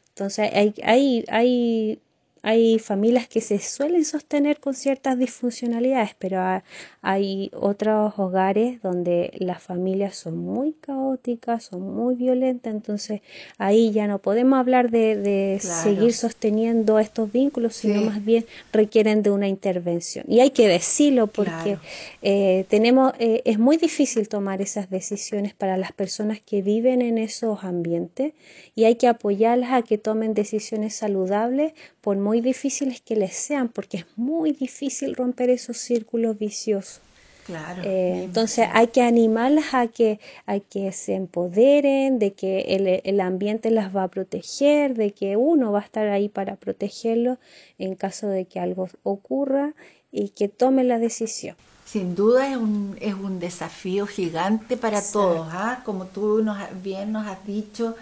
Entonces 0.09 0.51
hay, 0.53 0.75
hay, 0.83 1.25
hay 1.29 2.01
hay 2.43 2.81
familias 2.81 3.29
que 3.29 3.41
se 3.41 3.61
suelen 3.61 4.05
sostener 4.05 4.59
con 4.59 4.75
ciertas 4.75 5.17
disfuncionalidades, 5.17 6.11
pero 6.19 6.61
hay 7.01 7.51
otros 7.55 8.15
hogares 8.19 8.83
donde 8.83 9.33
las 9.39 9.63
familias 9.63 10.17
son 10.17 10.39
muy 10.39 10.73
caóticas, 10.73 11.65
son 11.65 11.83
muy 11.83 12.17
violentas, 12.17 12.75
entonces 12.75 13.21
ahí 13.59 13.93
ya 13.93 14.09
no 14.09 14.19
podemos 14.19 14.59
hablar 14.59 14.91
de, 14.91 15.59
seguir 15.61 16.13
sosteniendo 16.13 16.99
estos 16.99 17.31
vínculos, 17.31 17.77
sino 17.77 18.03
más 18.03 18.25
bien 18.25 18.45
requieren 18.73 19.23
de 19.23 19.31
una 19.31 19.47
intervención. 19.47 20.25
Y 20.29 20.41
hay 20.41 20.51
que 20.51 20.67
decirlo 20.67 21.29
porque 21.29 21.79
eh, 22.23 22.65
tenemos, 22.69 23.13
eh, 23.21 23.43
es 23.45 23.59
muy 23.59 23.77
difícil 23.77 24.29
tomar 24.29 24.61
esas 24.61 24.91
decisiones 24.91 25.55
para 25.55 25.77
las 25.77 25.93
personas 25.93 26.41
que 26.41 26.61
viven 26.63 27.03
en 27.03 27.19
esos 27.19 27.63
ambientes 27.63 28.33
y 28.75 28.85
hay 28.85 28.97
que 28.97 29.07
apoyarlas 29.07 29.73
a 29.73 29.83
que 29.83 29.99
tomen 29.99 30.35
decisiones 30.35 30.97
saludables 30.97 31.73
por 32.01 32.17
muy 32.17 32.32
difíciles 32.41 33.01
que 33.01 33.17
les 33.17 33.35
sean, 33.35 33.69
porque 33.69 33.99
es 33.99 34.07
muy 34.17 34.53
difícil 34.53 35.15
romper 35.15 35.51
esos 35.51 35.77
círculos 35.79 36.39
viciosos. 36.39 37.01
Claro, 37.47 37.83
eh, 37.85 38.23
entonces 38.23 38.69
hay 38.73 38.87
que 38.89 39.03
animarlas 39.03 39.75
a 39.75 39.89
que, 39.89 40.21
a 40.47 40.61
que 40.61 40.93
se 40.93 41.15
empoderen, 41.15 42.21
de 42.21 42.35
que 42.35 42.61
el, 42.77 43.01
el, 43.03 43.21
ambiente 43.21 43.73
las 43.73 43.95
va 43.95 44.05
a 44.05 44.09
proteger, 44.09 44.95
de 44.95 45.11
que 45.11 45.37
uno 45.37 45.73
va 45.73 45.81
a 45.81 45.83
estar 45.83 46.07
ahí 46.07 46.29
para 46.29 46.55
protegerlo 46.55 47.39
en 47.79 47.97
caso 47.97 48.29
de 48.29 48.45
que 48.45 48.61
algo 48.61 48.89
ocurra 49.03 49.75
y 50.13 50.29
que 50.29 50.47
tome 50.47 50.85
la 50.85 51.01
decisión. 51.01 51.57
Sin 51.85 52.15
duda 52.15 52.49
es 52.49 52.57
un, 52.57 52.97
es 53.01 53.15
un 53.15 53.41
desafío 53.41 54.07
gigante 54.07 54.77
para 54.77 55.03
todos, 55.03 55.49
¿ah? 55.51 55.83
como 55.85 56.07
tú 56.07 56.43
nos, 56.45 56.57
bien 56.83 57.11
nos 57.11 57.27
has 57.27 57.45
dicho, 57.45 57.97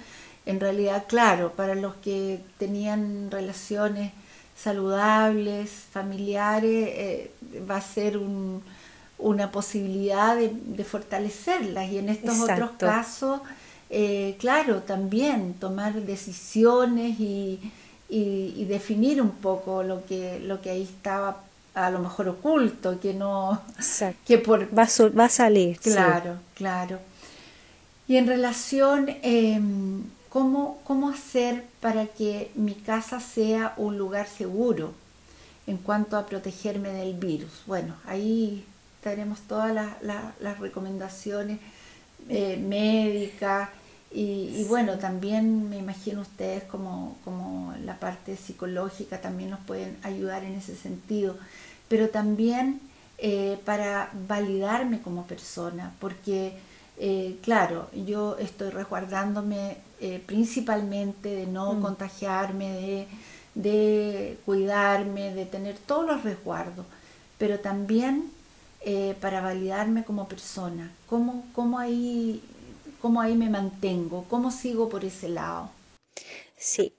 en 0.45 0.61
realidad, 0.61 1.05
claro, 1.09 1.53
para 1.57 1.75
los 1.75 1.95
que 1.97 2.41
tenían 2.59 3.31
relaciones 3.31 4.13
saludables, 4.63 5.71
familiares, 5.91 6.89
eh, 6.93 7.31
va 7.69 7.77
a 7.77 7.81
ser 7.81 8.19
una 9.19 9.51
posibilidad 9.51 10.37
de, 10.37 10.85
fortalecerlas. 10.85 11.91
Y 11.91 11.99
en 11.99 12.09
estos 12.11 12.41
otros 12.41 12.71
casos, 12.79 13.41
eh, 13.89 14.37
claro, 14.39 14.83
también 14.83 15.55
tomar 15.55 15.95
decisiones 16.03 17.19
y, 17.19 17.73
definir 18.69 19.23
un 19.23 19.31
poco 19.31 19.83
lo 19.83 20.05
que, 20.05 20.41
lo 20.41 20.61
que 20.61 20.71
ahí 20.71 20.83
estaba 20.83 21.43
a 21.75 21.91
lo 21.91 22.01
mejor 22.01 22.29
oculto, 22.29 22.99
que 23.01 23.15
no... 23.15 23.61
Que 24.27 24.39
por, 24.39 24.67
va, 24.77 24.83
a, 24.83 25.09
va 25.19 25.25
a 25.25 25.29
salir. 25.29 25.79
Claro, 25.79 26.37
claro. 26.55 26.99
Y 28.07 28.17
en 28.17 28.27
relación... 28.27 29.09
Em, 29.23 30.03
¿Cómo, 30.31 30.81
¿Cómo 30.85 31.11
hacer 31.11 31.65
para 31.81 32.07
que 32.07 32.53
mi 32.55 32.75
casa 32.75 33.19
sea 33.19 33.75
un 33.77 33.99
lugar 33.99 34.29
seguro 34.29 34.93
en 35.67 35.77
cuanto 35.77 36.17
a 36.17 36.27
protegerme 36.27 36.91
del 36.91 37.15
virus? 37.15 37.65
Bueno, 37.67 37.97
ahí 38.07 38.65
tenemos 39.03 39.41
todas 39.41 39.75
las, 40.03 40.59
recomendaciones 40.61 41.59
eh, 42.29 42.57
médicas 42.57 43.71
y, 44.13 44.65
bueno, 44.69 44.99
también 44.99 45.69
me 45.69 45.79
imagino 45.79 46.21
ustedes 46.21 46.63
como, 46.65 47.17
como 47.25 47.75
la 47.85 47.99
parte 47.99 48.37
psicológica 48.37 49.21
también 49.21 49.51
nos 49.51 49.61
pueden 49.61 49.99
ayudar 50.05 50.45
en 50.45 50.55
ese 50.55 50.77
sentido, 50.77 51.37
pero 51.89 52.09
también 52.09 52.81
eh, 53.19 53.59
para 53.65 54.11
validarme 54.29 55.03
como 55.03 55.27
persona, 55.27 55.93
porque 56.01 56.57
eh, 56.99 57.39
claro, 57.43 57.89
yo 58.07 58.37
estoy 58.39 58.71
resguardándome 58.71 59.79
eh, 60.01 60.23
principalmente 60.25 61.29
de 61.29 61.47
no 61.47 61.75
mm. 61.75 61.83
contagiarme, 61.83 63.07
de, 63.55 64.39
cuidarme, 64.47 65.35
de 65.35 65.45
tener 65.45 65.77
todos 65.77 66.07
los 66.07 66.23
resguardos, 66.23 66.87
pero 67.39 67.59
también 67.61 68.31
eh, 68.83 69.15
para 69.21 69.41
validarme 69.41 70.05
como 70.05 70.27
persona, 70.27 70.91
cómo, 71.07 71.45
cómo, 71.53 71.79
ahí, 71.79 72.43
cómo 73.03 73.21
ahí 73.21 73.37
me 73.37 73.51
mantengo, 73.51 74.25
cómo 74.31 74.51
sigo 74.51 74.89
por 74.89 75.05
ese 75.05 75.29
lado. 75.29 75.71
Sí, 76.57 76.95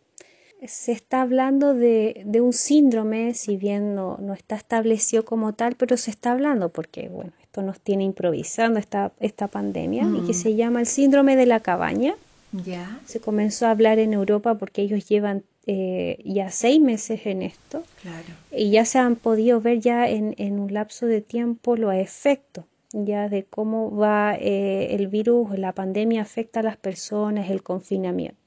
se 0.68 0.92
está 0.92 1.22
hablando 1.22 1.74
de, 1.74 2.22
de, 2.26 2.40
un 2.40 2.54
síndrome, 2.54 3.34
si 3.34 3.58
bien 3.58 3.96
no, 3.96 4.18
no, 4.20 4.34
está 4.34 4.56
establecido 4.56 5.26
como 5.26 5.54
tal, 5.54 5.76
pero 5.76 5.98
se 5.98 6.12
está 6.12 6.34
hablando 6.34 6.70
porque, 6.70 7.10
bueno, 7.10 7.32
esto 7.42 7.64
nos 7.64 7.80
tiene 7.80 8.04
improvisando 8.04 8.80
esta, 8.80 9.12
esta 9.20 9.48
pandemia 9.48 10.04
y 10.04 10.26
que 10.26 10.34
mm. 10.34 10.36
se 10.36 10.56
llama 10.56 10.80
el 10.82 10.86
síndrome 10.86 11.36
de 11.36 11.48
la 11.48 11.62
cabaña. 11.62 12.16
Ya. 12.52 13.00
Se 13.06 13.20
comenzó 13.20 13.68
a 13.68 13.72
hablar 13.72 14.00
en 14.00 14.14
Europa 14.14 14.56
porque 14.56 14.82
ellos 14.82 15.08
llevan 15.08 15.44
eh, 15.68 16.20
ya 16.26 16.50
seis 16.52 16.82
meses 16.82 17.26
en 17.26 17.44
esto 17.44 17.84
claro. 18.02 18.26
y 18.52 18.72
ya 18.72 18.84
se 18.84 18.98
han 18.98 19.16
podido 19.16 19.62
ver 19.62 19.80
ya 19.80 20.10
en, 20.10 20.34
en 20.38 20.60
un 20.60 20.74
lapso 20.74 21.06
de 21.06 21.22
tiempo 21.22 21.76
los 21.76 21.94
efectos 21.94 22.66
ya 22.94 23.30
de 23.30 23.44
cómo 23.44 23.96
va 23.96 24.36
eh, 24.36 24.96
el 24.96 25.08
virus, 25.08 25.58
la 25.58 25.74
pandemia 25.74 26.22
afecta 26.22 26.60
a 26.60 26.64
las 26.64 26.78
personas, 26.78 27.50
el 27.50 27.64
confinamiento. 27.64 28.38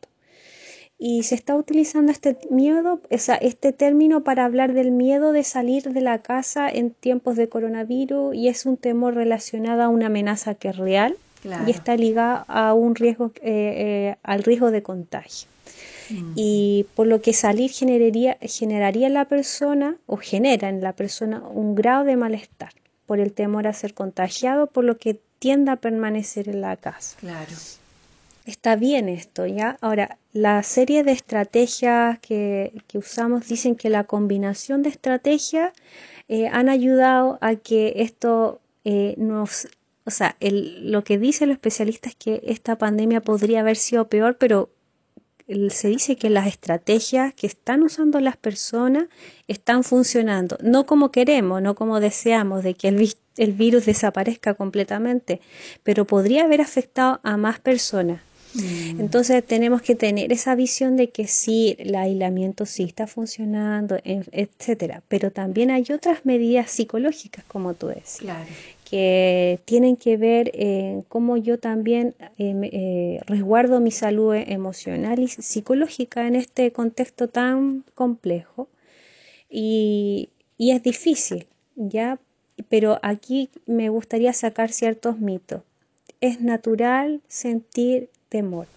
y 0.98 1.24
se 1.24 1.34
está 1.34 1.56
utilizando 1.56 2.12
este 2.12 2.38
miedo, 2.50 3.00
este 3.10 3.72
término 3.72 4.22
para 4.22 4.44
hablar 4.44 4.72
del 4.72 4.90
miedo 4.90 5.32
de 5.32 5.42
salir 5.42 5.92
de 5.92 6.00
la 6.00 6.22
casa 6.22 6.68
en 6.68 6.90
tiempos 6.90 7.36
de 7.36 7.48
coronavirus 7.48 8.34
y 8.34 8.48
es 8.48 8.64
un 8.64 8.76
temor 8.76 9.14
relacionado 9.14 9.82
a 9.82 9.88
una 9.88 10.06
amenaza 10.06 10.54
que 10.54 10.68
es 10.68 10.76
real 10.76 11.16
y 11.66 11.70
está 11.70 11.96
ligado 11.96 12.44
a 12.48 12.74
un 12.74 12.94
riesgo, 12.94 13.32
eh, 13.36 13.42
eh, 13.42 14.16
al 14.22 14.42
riesgo 14.42 14.70
de 14.70 14.82
contagio. 14.82 15.48
Mm. 16.10 16.32
Y 16.36 16.86
por 16.94 17.06
lo 17.06 17.20
que 17.20 17.32
salir 17.32 17.70
generaría, 17.70 18.36
generaría 18.42 19.06
en 19.06 19.14
la 19.14 19.26
persona 19.26 19.96
o 20.06 20.16
genera 20.16 20.68
en 20.68 20.80
la 20.80 20.92
persona 20.92 21.42
un 21.46 21.74
grado 21.74 22.04
de 22.04 22.16
malestar 22.16 22.72
por 23.06 23.20
el 23.20 23.32
temor 23.32 23.66
a 23.66 23.72
ser 23.72 23.94
contagiado, 23.94 24.66
por 24.66 24.84
lo 24.84 24.96
que 24.98 25.20
tiende 25.38 25.70
a 25.70 25.76
permanecer 25.76 26.48
en 26.48 26.60
la 26.60 26.76
casa. 26.76 27.16
Claro. 27.20 27.52
Está 28.46 28.76
bien 28.76 29.08
esto, 29.08 29.46
¿ya? 29.46 29.78
Ahora, 29.80 30.18
la 30.34 30.62
serie 30.62 31.02
de 31.02 31.12
estrategias 31.12 32.18
que, 32.18 32.72
usamos 32.92 33.48
dicen 33.48 33.74
que 33.74 33.88
la 33.88 34.04
combinación 34.04 34.82
de 34.82 34.90
estrategias 34.90 35.72
eh, 36.28 36.48
han 36.48 36.68
ayudado 36.68 37.38
a 37.40 37.56
que 37.56 37.94
esto 37.96 38.60
eh, 38.84 39.14
nos... 39.16 39.68
O 40.06 40.10
sea, 40.10 40.36
lo 40.40 41.02
que 41.02 41.18
dice 41.18 41.44
el 41.44 41.50
especialista 41.50 42.08
es 42.08 42.16
que 42.16 42.42
esta 42.44 42.76
pandemia 42.76 43.22
podría 43.22 43.60
haber 43.60 43.76
sido 43.76 44.08
peor, 44.08 44.36
pero 44.38 44.70
se 45.70 45.88
dice 45.88 46.16
que 46.16 46.30
las 46.30 46.46
estrategias 46.46 47.34
que 47.34 47.46
están 47.46 47.82
usando 47.82 48.20
las 48.20 48.36
personas 48.36 49.06
están 49.46 49.84
funcionando, 49.84 50.56
no 50.62 50.86
como 50.86 51.10
queremos, 51.10 51.60
no 51.60 51.74
como 51.74 52.00
deseamos, 52.00 52.64
de 52.64 52.74
que 52.74 52.88
el, 52.88 53.14
el 53.36 53.52
virus 53.52 53.84
desaparezca 53.86 54.54
completamente, 54.54 55.40
pero 55.82 56.06
podría 56.06 56.44
haber 56.44 56.60
afectado 56.60 57.20
a 57.22 57.36
más 57.36 57.60
personas. 57.60 58.20
Mm. 58.54 59.00
Entonces 59.00 59.44
tenemos 59.44 59.82
que 59.82 59.94
tener 59.94 60.32
esa 60.32 60.54
visión 60.54 60.96
de 60.96 61.10
que 61.10 61.26
sí, 61.26 61.76
el 61.78 61.94
aislamiento 61.94 62.66
sí 62.66 62.84
está 62.84 63.06
funcionando, 63.06 63.98
etcétera, 64.04 65.02
pero 65.08 65.30
también 65.30 65.70
hay 65.70 65.84
otras 65.92 66.24
medidas 66.24 66.70
psicológicas, 66.70 67.44
como 67.46 67.74
tú 67.74 67.88
decías, 67.88 68.46
que 68.94 69.58
tienen 69.64 69.96
que 69.96 70.16
ver 70.16 70.52
en 70.54 71.02
cómo 71.02 71.36
yo 71.36 71.58
también 71.58 72.14
eh, 72.38 72.54
eh, 72.62 73.20
resguardo 73.26 73.80
mi 73.80 73.90
salud 73.90 74.36
emocional 74.36 75.18
y 75.18 75.26
psicológica 75.26 76.28
en 76.28 76.36
este 76.36 76.70
contexto 76.70 77.26
tan 77.26 77.82
complejo 77.96 78.68
y, 79.50 80.28
y 80.56 80.70
es 80.70 80.84
difícil, 80.84 81.48
¿ya? 81.74 82.20
Pero 82.68 83.00
aquí 83.02 83.50
me 83.66 83.88
gustaría 83.88 84.32
sacar 84.32 84.70
ciertos 84.70 85.18
mitos. 85.18 85.62
Es 86.20 86.40
natural 86.40 87.20
sentir 87.26 88.10
temor. 88.28 88.68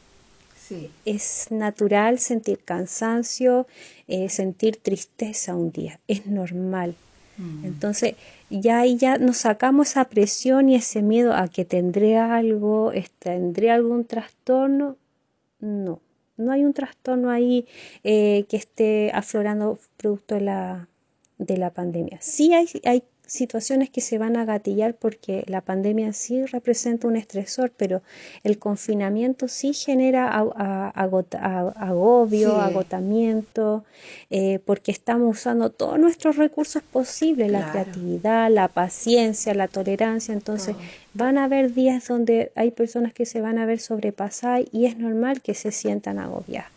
Sí. 0.68 0.90
Es 1.06 1.52
natural 1.52 2.18
sentir 2.18 2.58
cansancio, 2.66 3.68
eh, 4.08 4.30
sentir 4.30 4.78
tristeza 4.78 5.54
un 5.54 5.72
día, 5.72 6.00
es 6.08 6.26
normal. 6.26 6.96
Mm. 7.38 7.66
Entonces, 7.66 8.16
ya 8.50 8.80
ahí 8.80 8.98
ya 8.98 9.18
nos 9.18 9.38
sacamos 9.38 9.92
esa 9.92 10.06
presión 10.06 10.70
y 10.70 10.76
ese 10.76 11.02
miedo 11.02 11.34
a 11.34 11.48
que 11.48 11.66
tendré 11.66 12.18
algo, 12.18 12.92
tendré 13.20 13.72
algún 13.72 14.06
trastorno. 14.06 14.98
No, 15.60 16.00
no 16.38 16.52
hay 16.52 16.64
un 16.64 16.74
trastorno 16.74 17.30
ahí 17.30 17.66
eh, 18.04 18.46
que 18.50 18.58
esté 18.58 19.12
aflorando 19.14 19.80
producto 19.98 20.36
de 20.36 20.42
la, 20.42 20.88
de 21.38 21.58
la 21.58 21.72
pandemia. 21.72 22.20
Sí 22.22 22.54
hay, 22.54 22.68
hay 22.86 23.04
situaciones 23.28 23.90
que 23.90 24.02
se 24.02 24.18
van 24.18 24.38
a 24.38 24.46
gatillar 24.46 24.96
porque 24.96 25.44
la 25.48 25.62
pandemia 25.62 26.14
sí 26.14 26.46
representa 26.46 27.08
un 27.08 27.18
estresor, 27.18 27.72
pero 27.76 28.02
el 28.44 28.58
confinamiento 28.58 29.48
sí 29.48 29.74
genera 29.74 30.30
agobio, 30.96 32.56
agotamiento, 32.56 33.84
eh, 34.30 34.60
porque 34.66 34.92
estamos 34.92 35.38
usando 35.38 35.70
todos 35.70 36.00
nuestros 36.00 36.38
recursos 36.38 36.82
posibles, 36.82 37.52
la 37.52 37.72
creatividad, 37.72 38.50
la 38.50 38.70
paciencia, 38.70 39.54
la 39.54 39.68
tolerancia, 39.68 40.34
entonces 40.34 40.76
van 41.14 41.38
a 41.38 41.44
haber 41.44 41.74
días 41.74 42.08
donde 42.08 42.52
hay 42.56 42.72
personas 42.72 43.14
que 43.14 43.26
se 43.26 43.42
van 43.42 43.60
a 43.60 43.66
ver 43.66 43.80
sobrepasadas 43.80 44.66
y 44.72 44.86
es 44.86 44.98
normal 44.98 45.42
que 45.42 45.54
se 45.54 45.72
sientan 45.72 46.20
agobiadas. 46.20 46.72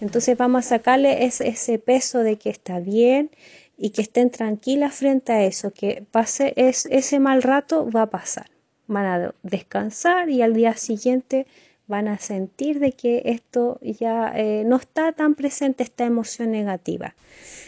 Entonces 0.00 0.36
vamos 0.36 0.66
a 0.66 0.68
sacarle 0.68 1.24
ese 1.24 1.78
peso 1.78 2.18
de 2.18 2.36
que 2.36 2.50
está 2.50 2.80
bien, 2.80 3.30
y 3.78 3.90
que 3.90 4.02
estén 4.02 4.30
tranquilas 4.30 4.96
frente 4.96 5.32
a 5.32 5.44
eso, 5.44 5.72
que 5.72 6.04
pase 6.10 6.52
es, 6.56 6.86
ese 6.90 7.20
mal 7.20 7.42
rato 7.42 7.88
va 7.88 8.02
a 8.02 8.10
pasar. 8.10 8.50
Van 8.88 9.06
a 9.06 9.34
descansar 9.42 10.28
y 10.28 10.42
al 10.42 10.52
día 10.52 10.76
siguiente 10.76 11.46
van 11.86 12.08
a 12.08 12.18
sentir 12.18 12.80
de 12.80 12.92
que 12.92 13.22
esto 13.26 13.78
ya 13.80 14.32
eh, 14.34 14.64
no 14.66 14.76
está 14.76 15.12
tan 15.12 15.34
presente 15.36 15.84
esta 15.84 16.04
emoción 16.04 16.50
negativa. 16.50 17.14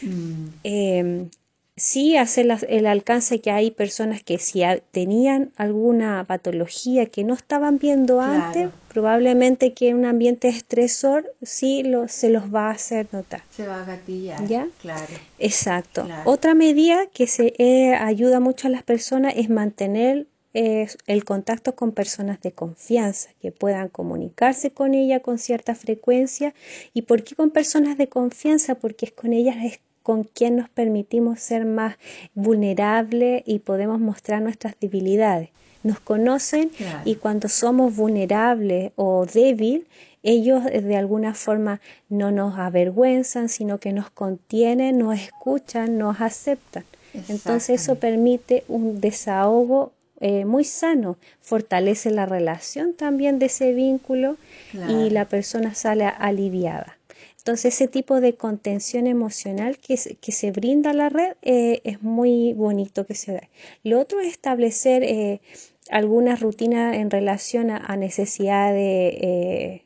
Mm. 0.02 0.46
Em, 0.64 1.30
sí 1.76 2.16
hace 2.16 2.46
el 2.68 2.86
alcance 2.86 3.40
que 3.40 3.50
hay 3.50 3.70
personas 3.70 4.22
que 4.22 4.38
si 4.38 4.62
tenían 4.90 5.52
alguna 5.56 6.24
patología 6.24 7.06
que 7.06 7.24
no 7.24 7.34
estaban 7.34 7.78
viendo 7.78 8.20
antes, 8.20 8.68
probablemente 8.88 9.72
que 9.72 9.94
un 9.94 10.04
ambiente 10.04 10.48
estresor 10.48 11.32
sí 11.42 11.82
lo, 11.82 12.08
se 12.08 12.28
los 12.28 12.54
va 12.54 12.68
a 12.68 12.72
hacer 12.72 13.08
notar. 13.12 13.42
Se 13.50 13.66
va 13.66 13.82
a 13.82 13.84
gatillar. 13.84 14.46
¿Ya? 14.46 14.68
Claro. 14.80 15.14
Exacto. 15.38 16.06
Otra 16.24 16.54
medida 16.54 17.06
que 17.06 17.26
se 17.26 17.54
eh, 17.58 17.94
ayuda 17.94 18.40
mucho 18.40 18.68
a 18.68 18.70
las 18.70 18.82
personas 18.82 19.34
es 19.36 19.48
mantener 19.48 20.26
eh, 20.52 20.88
el 21.06 21.24
contacto 21.24 21.76
con 21.76 21.92
personas 21.92 22.40
de 22.40 22.52
confianza, 22.52 23.30
que 23.40 23.52
puedan 23.52 23.88
comunicarse 23.88 24.72
con 24.72 24.94
ella 24.94 25.20
con 25.20 25.38
cierta 25.38 25.76
frecuencia. 25.76 26.54
¿Y 26.92 27.02
por 27.02 27.22
qué 27.22 27.36
con 27.36 27.50
personas 27.50 27.96
de 27.96 28.08
confianza? 28.08 28.74
Porque 28.74 29.06
es 29.06 29.12
con 29.12 29.32
ellas 29.32 29.56
es 29.62 29.80
con 30.02 30.24
quien 30.24 30.56
nos 30.56 30.68
permitimos 30.68 31.40
ser 31.40 31.64
más 31.64 31.96
vulnerables 32.34 33.42
y 33.46 33.60
podemos 33.60 34.00
mostrar 34.00 34.42
nuestras 34.42 34.74
debilidades. 34.80 35.50
Nos 35.82 35.98
conocen 36.00 36.70
y 37.04 37.14
cuando 37.14 37.48
somos 37.48 37.96
vulnerables 37.96 38.92
o 38.96 39.24
débil, 39.24 39.86
ellos 40.22 40.64
de 40.64 40.96
alguna 40.96 41.34
forma 41.34 41.80
no 42.10 42.30
nos 42.30 42.58
avergüenzan, 42.58 43.48
sino 43.48 43.78
que 43.78 43.92
nos 43.92 44.10
contienen, 44.10 44.98
nos 44.98 45.18
escuchan, 45.18 45.96
nos 45.96 46.20
aceptan. 46.20 46.84
Entonces 47.28 47.82
eso 47.82 47.96
permite 47.96 48.64
un 48.68 49.00
desahogo 49.00 49.92
eh, 50.20 50.44
muy 50.44 50.64
sano, 50.64 51.16
fortalece 51.40 52.10
la 52.10 52.26
relación 52.26 52.92
también 52.92 53.38
de 53.38 53.46
ese 53.46 53.72
vínculo 53.72 54.36
y 54.88 55.08
la 55.08 55.24
persona 55.24 55.74
sale 55.74 56.04
aliviada. 56.04 56.99
Entonces 57.40 57.74
ese 57.74 57.88
tipo 57.88 58.20
de 58.20 58.34
contención 58.34 59.06
emocional 59.06 59.78
que, 59.78 59.98
que 60.20 60.32
se 60.32 60.50
brinda 60.50 60.90
a 60.90 60.92
la 60.92 61.08
red 61.08 61.36
eh, 61.40 61.80
es 61.84 62.02
muy 62.02 62.52
bonito 62.52 63.06
que 63.06 63.14
se 63.14 63.32
da. 63.32 63.48
Lo 63.82 63.98
otro 63.98 64.20
es 64.20 64.28
establecer 64.28 65.02
eh, 65.04 65.40
algunas 65.90 66.40
rutinas 66.40 66.94
en 66.96 67.10
relación 67.10 67.70
a, 67.70 67.96
necesidades 67.96 69.14
eh, 69.22 69.82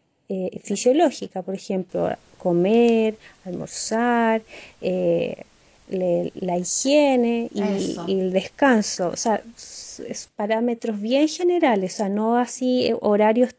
fisiológicas, 0.64 1.44
por 1.44 1.54
ejemplo, 1.54 2.10
comer, 2.38 3.16
almorzar, 3.44 4.42
la 4.80 6.58
higiene 6.58 7.50
y, 7.54 8.20
el 8.20 8.32
descanso. 8.32 9.10
O 9.10 9.16
sea, 9.16 9.40
es 9.56 10.28
parámetros 10.34 11.00
bien 11.00 11.28
generales, 11.28 11.94
o 11.94 11.96
sea, 11.98 12.08
no 12.08 12.36
así 12.36 12.92
horarios 13.00 13.54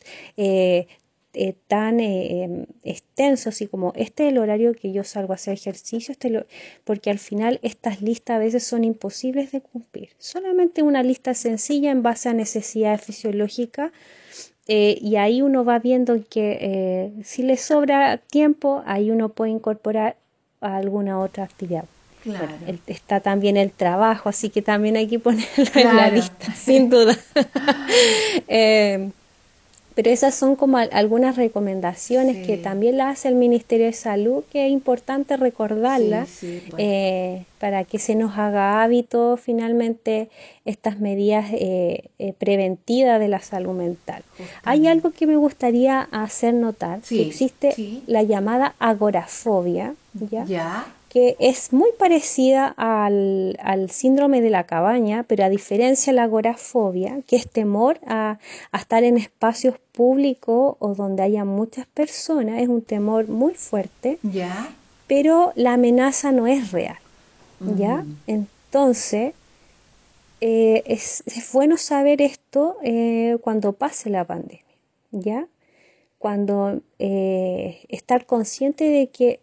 eh, 1.35 1.55
tan 1.67 1.99
eh, 1.99 2.43
em, 2.43 2.65
extensos 2.83 3.61
y 3.61 3.67
como 3.67 3.91
este 3.95 4.25
es 4.25 4.31
el 4.31 4.37
horario 4.37 4.73
que 4.73 4.91
yo 4.91 5.03
salgo 5.03 5.33
a 5.33 5.35
hacer 5.35 5.53
ejercicio, 5.53 6.11
este 6.11 6.45
porque 6.83 7.09
al 7.09 7.19
final 7.19 7.59
estas 7.61 8.01
listas 8.01 8.35
a 8.35 8.39
veces 8.39 8.63
son 8.63 8.83
imposibles 8.83 9.51
de 9.51 9.61
cumplir. 9.61 10.09
Solamente 10.17 10.81
una 10.81 11.03
lista 11.03 11.33
sencilla 11.33 11.91
en 11.91 12.03
base 12.03 12.29
a 12.29 12.33
necesidades 12.33 13.01
fisiológicas 13.01 13.91
eh, 14.67 14.97
y 15.01 15.17
ahí 15.17 15.41
uno 15.41 15.65
va 15.65 15.79
viendo 15.79 16.17
que 16.29 17.11
si 17.23 17.43
le 17.43 17.57
sobra 17.57 18.17
tiempo, 18.17 18.81
ahí 18.85 19.11
uno 19.11 19.29
puede 19.29 19.51
incorporar 19.51 20.15
alguna 20.61 21.19
otra 21.19 21.43
actividad. 21.43 21.85
está 22.87 23.19
también 23.19 23.57
el 23.57 23.71
trabajo, 23.71 24.29
así 24.29 24.49
que 24.49 24.61
también 24.61 24.95
hay 24.97 25.07
que 25.07 25.19
ponerlo 25.19 25.65
en 25.75 25.95
la 25.95 26.09
lista, 26.09 26.51
sin 26.55 26.89
duda. 26.89 27.15
Pero 29.95 30.11
esas 30.11 30.35
son 30.35 30.57
como 30.57 30.77
algunas 30.77 31.37
recomendaciones 31.37 32.45
que 32.45 32.57
también 32.57 32.97
las 32.97 33.13
hace 33.13 33.29
el 33.29 33.35
Ministerio 33.35 33.85
de 33.85 33.93
Salud, 33.93 34.43
que 34.51 34.65
es 34.65 34.71
importante 34.71 35.37
recordarlas 35.37 36.27
pues. 36.41 36.73
eh, 36.77 37.45
para 37.59 37.85
que 37.85 37.97
se 37.97 38.15
nos 38.15 38.37
haga 38.37 38.83
hábito 38.83 39.37
finalmente 39.37 40.29
estas 40.65 40.99
medidas 40.99 41.45
eh, 41.53 42.09
eh, 42.19 42.33
preventivas 42.37 43.21
de 43.21 43.29
la 43.29 43.39
salud 43.39 43.73
mental. 43.73 44.23
Hay 44.63 44.85
algo 44.87 45.11
que 45.11 45.27
me 45.27 45.37
gustaría 45.37 46.01
hacer 46.11 46.53
notar, 46.53 46.99
que 46.99 47.21
existe 47.21 47.73
la 48.05 48.21
llamada 48.23 48.75
agorafobia, 48.79 49.95
¿ya? 50.29 50.85
Que 51.15 51.37
es 51.39 51.71
muy 51.71 51.91
parecida 51.97 52.75
al, 52.75 53.87
síndrome 53.89 54.41
de 54.41 54.49
la 54.49 54.65
cabaña, 54.65 55.23
pero 55.23 55.45
a 55.45 55.49
diferencia 55.49 56.11
de 56.11 56.17
la 56.17 56.23
agorafobia, 56.23 57.21
que 57.25 57.37
es 57.37 57.49
temor 57.49 58.01
a, 58.05 58.37
estar 58.77 59.05
en 59.05 59.15
espacios 59.15 59.79
públicos 59.93 60.75
o 60.77 60.93
donde 60.93 61.23
haya 61.23 61.45
muchas 61.45 61.85
personas, 61.85 62.61
es 62.61 62.67
un 62.67 62.81
temor 62.81 63.29
muy 63.29 63.53
fuerte, 63.53 64.19
¿Ya? 64.23 64.75
pero 65.07 65.53
la 65.55 65.75
amenaza 65.75 66.33
no 66.33 66.47
es 66.47 66.73
real. 66.73 66.97
¿ya? 67.61 68.03
Mm. 68.03 68.17
Entonces, 68.27 69.35
eh, 70.41 70.83
es, 70.85 71.23
bueno 71.53 71.77
saber 71.77 72.21
esto 72.21 72.75
eh, 72.83 73.37
cuando 73.39 73.71
pase 73.71 74.09
la 74.09 74.25
pandemia, 74.25 74.65
¿ya? 75.11 75.47
Cuando 76.17 76.81
eh, 76.99 77.85
estar 77.87 78.25
consciente 78.25 78.83
de 78.83 79.07
que 79.07 79.39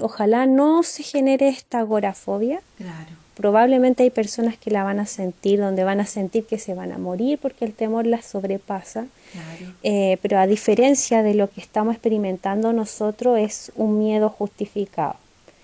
ojalá 0.00 0.46
no 0.46 0.82
se 0.82 1.02
genere 1.02 1.48
esta 1.48 1.80
agorafobia. 1.80 2.60
Claro. 2.76 3.10
Probablemente 3.34 4.02
hay 4.02 4.10
personas 4.10 4.56
que 4.56 4.70
la 4.70 4.82
van 4.82 4.98
a 4.98 5.06
sentir, 5.06 5.60
donde 5.60 5.84
van 5.84 6.00
a 6.00 6.06
sentir 6.06 6.46
que 6.46 6.58
se 6.58 6.74
van 6.74 6.90
a 6.92 6.98
morir 6.98 7.38
porque 7.40 7.66
el 7.66 7.74
temor 7.74 8.06
las 8.06 8.24
sobrepasa. 8.24 9.06
Claro. 9.32 10.18
pero 10.22 10.38
a 10.38 10.46
diferencia 10.46 11.22
de 11.22 11.34
lo 11.34 11.50
que 11.50 11.60
estamos 11.60 11.94
experimentando 11.94 12.72
nosotros, 12.72 13.38
es 13.38 13.72
un 13.74 13.98
miedo 13.98 14.30
justificado. 14.30 15.16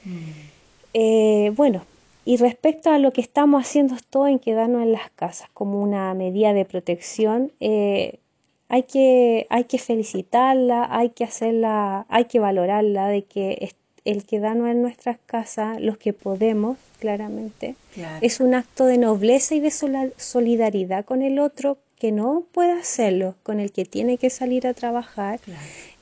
Mm. 0.04 1.54
bueno, 1.54 1.86
y 2.24 2.36
respecto 2.36 2.90
a 2.90 2.98
lo 2.98 3.12
que 3.12 3.20
estamos 3.20 3.62
haciendo 3.62 3.96
todo 4.08 4.28
en 4.28 4.38
quedarnos 4.38 4.82
en 4.82 4.92
las 4.92 5.10
casas 5.10 5.48
como 5.54 5.82
una 5.82 6.14
medida 6.14 6.52
de 6.52 6.64
protección, 6.64 7.50
eh, 7.58 8.20
hay, 8.68 8.84
que, 8.84 9.46
hay 9.50 9.64
que 9.64 9.78
felicitarla, 9.78 10.86
hay 10.90 11.10
que 11.10 11.24
hacerla, 11.24 12.06
hay 12.08 12.26
que 12.26 12.38
valorarla 12.38 13.08
de 13.08 13.24
que 13.24 13.58
el 14.04 14.24
quedarnos 14.24 14.68
en 14.68 14.82
nuestras 14.82 15.18
casas, 15.26 15.80
los 15.80 15.96
que 15.96 16.12
podemos, 16.12 16.76
claramente, 16.98 17.76
es 18.20 18.40
un 18.40 18.54
acto 18.54 18.86
de 18.86 18.98
nobleza 18.98 19.54
y 19.54 19.60
de 19.60 19.70
solidaridad 19.70 21.04
con 21.04 21.22
el 21.22 21.38
otro 21.38 21.78
que 21.98 22.10
no 22.10 22.44
puede 22.50 22.72
hacerlo, 22.72 23.36
con 23.44 23.60
el 23.60 23.70
que 23.70 23.84
tiene 23.84 24.18
que 24.18 24.28
salir 24.28 24.66
a 24.66 24.74
trabajar 24.74 25.38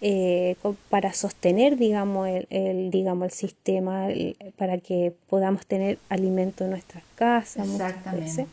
eh, 0.01 0.57
para 0.89 1.13
sostener, 1.13 1.77
digamos, 1.77 2.27
el, 2.49 2.91
digamos, 2.91 3.27
el 3.27 3.33
sistema, 3.33 4.09
para 4.57 4.79
que 4.79 5.13
podamos 5.29 5.67
tener 5.67 5.99
alimento 6.09 6.65
en 6.65 6.71
nuestras 6.71 7.05
casas. 7.17 7.69
Exactamente. 7.69 8.47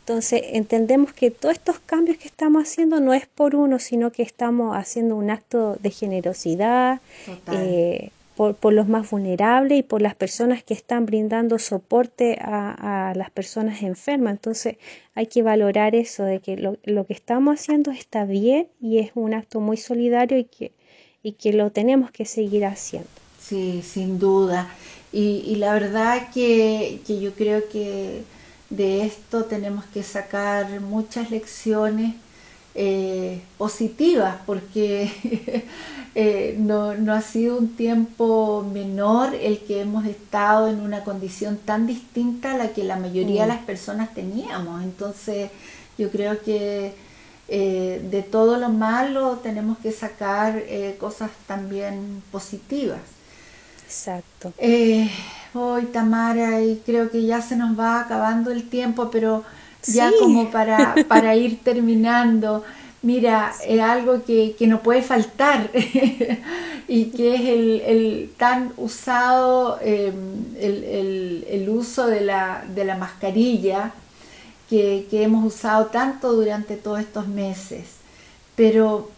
Entonces, 0.00 0.40
entendemos 0.54 1.12
que 1.12 1.30
todos 1.30 1.56
estos 1.56 1.78
cambios 1.80 2.16
que 2.16 2.28
estamos 2.28 2.62
haciendo 2.62 2.98
no 2.98 3.12
es 3.12 3.26
por 3.26 3.54
uno, 3.54 3.78
sino 3.78 4.10
que 4.10 4.22
estamos 4.22 4.74
haciendo 4.74 5.14
un 5.16 5.28
acto 5.28 5.76
de 5.82 5.90
generosidad, 5.90 7.02
eh, 7.52 8.08
por, 8.38 8.72
los 8.72 8.86
más 8.86 9.10
vulnerables 9.10 9.80
y 9.80 9.82
por 9.82 10.00
las 10.00 10.14
personas 10.14 10.62
que 10.62 10.72
están 10.72 11.06
brindando 11.06 11.58
soporte 11.58 12.38
a, 12.40 13.12
las 13.16 13.30
personas 13.32 13.82
enfermas. 13.82 14.34
Entonces 14.34 14.76
hay 15.16 15.26
que 15.26 15.42
valorar 15.42 15.96
eso, 15.96 16.22
de 16.22 16.38
que 16.38 16.56
lo, 16.56 17.06
que 17.06 17.12
estamos 17.12 17.58
haciendo 17.58 17.90
está 17.90 18.24
bien 18.24 18.68
y 18.80 18.98
es 18.98 19.10
un 19.16 19.34
acto 19.34 19.58
muy 19.58 19.76
solidario 19.76 20.38
y 20.38 20.44
que, 20.44 20.70
y 21.20 21.32
que 21.32 21.52
lo 21.52 21.72
tenemos 21.72 22.12
que 22.12 22.26
seguir 22.26 22.64
haciendo. 22.64 23.08
Sí, 23.40 23.82
sin 23.82 24.20
duda. 24.20 24.72
Y, 25.12 25.56
la 25.56 25.72
verdad 25.72 26.28
que, 26.32 27.00
que 27.06 27.18
yo 27.18 27.32
creo 27.32 27.68
que 27.68 28.22
de 28.70 29.04
esto 29.04 29.46
tenemos 29.46 29.84
que 29.86 30.04
sacar 30.04 30.80
muchas 30.80 31.32
lecciones 31.32 32.14
eh, 32.80 33.40
positivas, 33.56 34.36
porque 34.46 35.10
eh, 36.14 36.54
no, 36.60 36.94
no, 36.94 37.12
ha 37.12 37.22
sido 37.22 37.58
un 37.58 37.74
tiempo 37.74 38.64
menor 38.72 39.34
el 39.34 39.58
que 39.58 39.80
hemos 39.80 40.06
estado 40.06 40.68
en 40.68 40.80
una 40.80 41.02
condición 41.02 41.56
tan 41.56 41.88
distinta 41.88 42.52
a 42.52 42.56
la 42.56 42.68
que 42.68 42.84
la 42.84 42.94
mayoría 42.94 43.40
de 43.40 43.48
mm. 43.48 43.54
las 43.56 43.64
personas 43.64 44.14
teníamos. 44.14 44.84
Entonces 44.84 45.50
yo 45.98 46.08
creo 46.12 46.40
que 46.40 46.94
eh, 47.48 48.06
de 48.12 48.22
todo 48.22 48.58
lo 48.58 48.68
malo 48.68 49.40
tenemos 49.42 49.78
que 49.78 49.90
sacar 49.90 50.62
cosas 51.00 51.32
también 51.48 52.22
positivas. 52.30 53.00
Exacto. 53.86 54.52
hoy 55.52 55.86
Tamara, 55.86 56.62
y 56.62 56.80
creo 56.86 57.10
que 57.10 57.24
ya 57.24 57.42
se 57.42 57.56
nos 57.56 57.76
va 57.76 58.02
acabando 58.02 58.52
el 58.52 58.68
tiempo, 58.68 59.10
pero 59.10 59.42
ya 59.92 60.10
como 60.18 60.50
para, 60.50 60.94
para 61.08 61.34
ir 61.36 61.58
terminando. 61.62 62.64
Mira, 63.00 63.52
es 63.64 63.80
algo 63.80 64.24
que, 64.24 64.56
no 64.60 64.82
puede 64.82 65.02
faltar 65.02 65.70
y 66.88 67.04
que 67.06 67.34
es 67.34 67.40
el, 67.86 68.30
tan 68.36 68.72
usado, 68.76 69.78
em, 69.80 70.56
el, 70.58 71.68
uso 71.68 72.08
de 72.08 72.22
la, 72.22 72.64
de 72.74 72.84
la 72.84 72.96
mascarilla 72.96 73.92
que, 74.68 75.06
hemos 75.12 75.44
usado 75.44 75.86
tanto 75.86 76.32
durante 76.32 76.74
todos 76.74 76.98
estos 76.98 77.28
meses. 77.28 77.86
Pero 78.56 79.10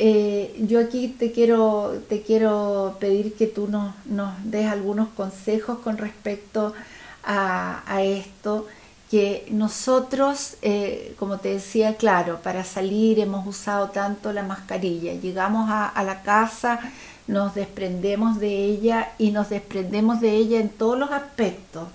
eh, 0.00 0.56
yo 0.66 0.80
aquí 0.80 1.06
te 1.06 1.30
quiero, 1.30 2.02
te 2.08 2.22
quiero 2.22 2.96
pedir 2.98 3.34
que 3.34 3.46
tú 3.46 3.68
nos, 3.68 3.94
nos 4.06 4.32
des 4.50 4.66
algunos 4.66 5.08
consejos 5.10 5.78
con 5.78 5.96
respecto 5.96 6.74
a, 7.22 7.82
a 7.86 8.02
esto 8.02 8.66
que 9.12 9.46
nosotros, 9.50 10.54
eh, 10.62 11.14
como 11.18 11.36
te 11.36 11.50
decía, 11.50 11.98
claro, 11.98 12.40
para 12.42 12.64
salir 12.64 13.20
hemos 13.20 13.46
usado 13.46 13.90
tanto 13.90 14.32
la 14.32 14.42
mascarilla, 14.42 15.12
llegamos 15.12 15.68
a, 15.70 16.02
la 16.02 16.22
casa, 16.22 16.80
nos 17.26 17.54
desprendemos 17.54 18.40
de 18.40 18.64
ella 18.64 19.12
y 19.18 19.30
nos 19.30 19.50
desprendemos 19.50 20.22
de 20.22 20.30
ella 20.30 20.60
en 20.60 20.70
todos 20.70 20.98
los 20.98 21.10
aspectos, 21.10 21.88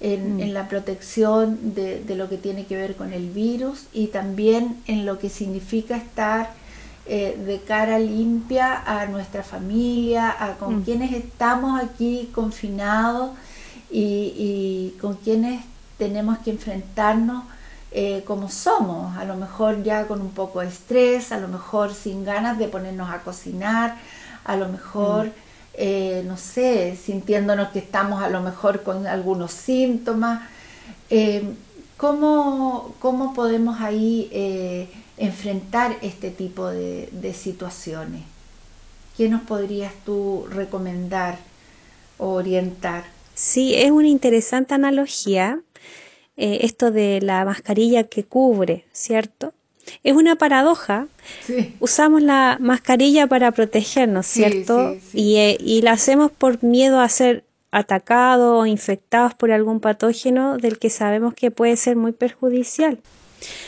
en, 0.00 0.38
mm. 0.38 0.52
la 0.52 0.66
protección 0.66 1.72
de, 1.76 2.02
lo 2.16 2.28
que 2.28 2.36
tiene 2.36 2.66
que 2.66 2.74
ver 2.74 2.96
con 2.96 3.12
el 3.12 3.30
virus 3.30 3.84
y 3.92 4.08
también 4.08 4.82
en 4.88 5.06
lo 5.06 5.20
que 5.20 5.28
significa 5.28 5.96
estar 5.96 6.50
eh, 7.06 7.40
de 7.46 7.60
cara 7.60 8.00
limpia 8.00 8.82
a 8.84 9.06
nuestra 9.06 9.44
familia, 9.44 10.34
a 10.36 10.56
con 10.56 10.80
mm. 10.80 10.82
quienes 10.82 11.12
estamos 11.12 11.80
aquí 11.80 12.28
confinados 12.34 13.30
y, 13.88 14.34
y 14.36 14.96
con 15.00 15.14
quienes 15.14 15.70
tenemos 16.00 16.38
que 16.38 16.50
enfrentarnos 16.50 17.44
eh, 17.92 18.22
como 18.26 18.48
somos, 18.48 19.16
a 19.18 19.24
lo 19.24 19.36
mejor 19.36 19.82
ya 19.82 20.06
con 20.06 20.22
un 20.22 20.30
poco 20.30 20.60
de 20.60 20.68
estrés, 20.68 21.30
a 21.30 21.38
lo 21.38 21.46
mejor 21.46 21.92
sin 21.92 22.24
ganas 22.24 22.58
de 22.58 22.68
ponernos 22.68 23.10
a 23.10 23.20
cocinar, 23.20 23.98
a 24.44 24.56
lo 24.56 24.68
mejor, 24.68 25.26
mm. 25.26 25.32
eh, 25.74 26.22
no 26.26 26.38
sé, 26.38 26.96
sintiéndonos 26.96 27.68
que 27.68 27.80
estamos 27.80 28.22
a 28.22 28.30
lo 28.30 28.40
mejor 28.40 28.82
con 28.82 29.06
algunos 29.06 29.52
síntomas. 29.52 30.48
Eh, 31.10 31.52
¿cómo, 31.98 32.94
podemos 33.34 33.80
ahí 33.82 34.30
enfrentar 35.18 35.96
este 36.00 36.30
tipo 36.30 36.68
de, 36.68 37.10
de 37.12 37.34
situaciones? 37.34 38.22
¿Qué 39.18 39.28
nos 39.28 39.42
podrías 39.42 39.92
tú 40.06 40.46
recomendar 40.48 41.38
o 42.16 42.30
orientar? 42.30 43.04
Sí, 43.34 43.74
es 43.74 43.90
una 43.90 44.08
interesante 44.08 44.74
analogía 44.74 45.60
eh, 46.40 46.60
esto 46.62 46.90
de 46.90 47.20
la 47.20 47.44
mascarilla 47.44 48.04
que 48.04 48.24
cubre, 48.24 48.84
¿cierto? 48.92 49.52
Es 50.04 50.14
una 50.14 50.36
paradoja. 50.36 51.06
Usamos 51.80 52.22
la 52.22 52.56
mascarilla 52.60 53.26
para 53.26 53.50
protegernos, 53.52 54.26
¿cierto? 54.26 54.96
Y, 55.12 55.36
eh, 55.36 55.58
y 55.60 55.82
la 55.82 55.92
hacemos 55.92 56.30
por 56.30 56.62
miedo 56.64 57.00
a 57.00 57.08
ser 57.10 57.44
atacados 57.70 58.62
o 58.62 58.66
infectados 58.66 59.34
por 59.34 59.52
algún 59.52 59.80
patógeno 59.80 60.56
del 60.56 60.78
que 60.78 60.88
sabemos 60.88 61.34
que 61.34 61.50
puede 61.50 61.76
ser 61.76 61.96
muy 61.96 62.12
perjudicial. 62.12 62.98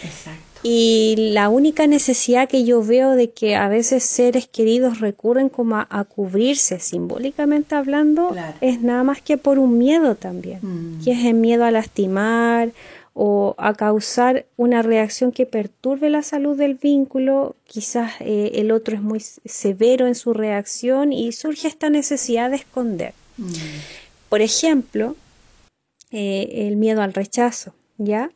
Exacto. 0.02 0.41
Y 0.62 1.16
la 1.32 1.48
única 1.48 1.88
necesidad 1.88 2.48
que 2.48 2.64
yo 2.64 2.82
veo 2.84 3.12
de 3.12 3.30
que 3.30 3.56
a 3.56 3.68
veces 3.68 4.04
seres 4.04 4.46
queridos 4.46 5.00
recurren 5.00 5.48
como 5.48 5.76
a, 5.76 6.04
cubrirse, 6.04 6.78
simbólicamente 6.78 7.74
hablando, 7.74 8.34
es 8.60 8.80
nada 8.80 9.02
más 9.02 9.20
que 9.20 9.38
por 9.38 9.58
un 9.58 9.78
miedo 9.78 10.14
también, 10.14 10.60
mm. 10.62 11.04
que 11.04 11.12
es 11.12 11.24
el 11.24 11.34
miedo 11.34 11.64
a 11.64 11.72
lastimar 11.72 12.70
o 13.12 13.56
a 13.58 13.74
causar 13.74 14.46
una 14.56 14.82
reacción 14.82 15.32
que 15.32 15.46
perturbe 15.46 16.10
la 16.10 16.22
salud 16.22 16.56
del 16.56 16.74
vínculo, 16.74 17.56
quizás 17.64 18.12
eh, 18.20 18.52
el 18.54 18.70
otro 18.70 18.94
es 18.94 19.02
muy 19.02 19.20
severo 19.20 20.06
en 20.06 20.14
su 20.14 20.32
reacción 20.32 21.12
y 21.12 21.32
surge 21.32 21.66
esta 21.66 21.90
necesidad 21.90 22.50
de 22.50 22.56
esconder. 22.56 23.14
Mm. 23.36 23.52
Por 24.28 24.40
ejemplo, 24.40 25.16
eh, 26.12 26.66
el 26.68 26.76
miedo 26.76 27.02
al 27.02 27.12
rechazo, 27.12 27.74
¿ya? 27.98 28.30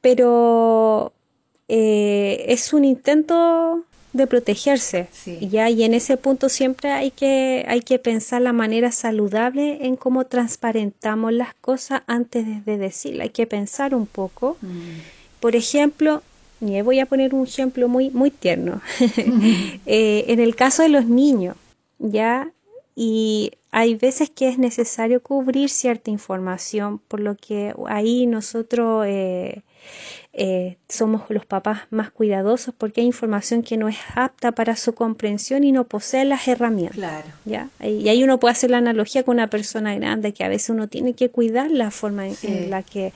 Pero 0.00 1.12
eh, 1.68 2.44
es 2.48 2.72
un 2.72 2.84
intento 2.84 3.84
de 4.12 4.26
protegerse. 4.26 5.08
Ya 5.40 5.68
y 5.70 5.82
en 5.82 5.92
ese 5.92 6.16
punto 6.16 6.48
siempre 6.48 6.92
hay 6.92 7.10
que 7.10 7.64
hay 7.68 7.80
que 7.80 7.98
pensar 7.98 8.42
la 8.42 8.52
manera 8.52 8.92
saludable 8.92 9.86
en 9.86 9.96
cómo 9.96 10.24
transparentamos 10.24 11.32
las 11.32 11.54
cosas 11.54 12.02
antes 12.06 12.64
de, 12.64 12.78
decirla. 12.78 13.24
Hay 13.24 13.30
que 13.30 13.46
pensar 13.46 13.94
un 13.94 14.06
poco. 14.06 14.56
Mm. 14.62 15.00
por 15.40 15.56
ejemplo 15.56 16.22
voy 16.60 16.98
a 16.98 17.06
poner 17.06 17.34
un 17.34 17.44
ejemplo 17.46 17.88
muy 17.88 18.10
muy 18.10 18.30
tierno. 18.30 18.80
Eh, 19.86 20.24
en 20.28 20.40
el 20.40 20.54
caso 20.54 20.82
de 20.82 20.88
los 20.88 21.06
niños 21.06 21.56
ya 21.98 22.50
y 22.96 23.52
hay 23.70 23.96
veces 23.96 24.30
que 24.30 24.48
es 24.48 24.58
necesario 24.58 25.20
cubrir 25.20 25.68
cierta 25.68 26.10
información, 26.10 27.00
por 27.08 27.18
lo 27.20 27.34
que 27.34 27.74
ahí 27.88 28.26
nosotros 28.26 29.04
eh, 29.08 29.62
eh, 30.36 30.78
somos 30.88 31.22
los 31.28 31.46
papás 31.46 31.82
más 31.90 32.10
cuidadosos 32.10 32.74
porque 32.76 33.00
hay 33.00 33.06
información 33.06 33.62
que 33.62 33.76
no 33.76 33.88
es 33.88 33.96
apta 34.16 34.52
para 34.52 34.74
su 34.74 34.94
comprensión 34.94 35.62
y 35.62 35.70
no 35.70 35.84
posee 35.84 36.24
las 36.24 36.48
herramientas. 36.48 36.96
Claro. 36.96 37.26
¿ya? 37.44 37.68
Y 37.80 38.08
ahí 38.08 38.24
uno 38.24 38.40
puede 38.40 38.52
hacer 38.52 38.70
la 38.70 38.78
analogía 38.78 39.22
con 39.22 39.36
una 39.36 39.48
persona 39.48 39.94
grande 39.94 40.32
que 40.32 40.42
a 40.42 40.48
veces 40.48 40.70
uno 40.70 40.88
tiene 40.88 41.14
que 41.14 41.28
cuidar 41.30 41.70
la 41.70 41.90
forma 41.90 42.26
en, 42.26 42.70
la 42.70 42.82
que 42.82 43.12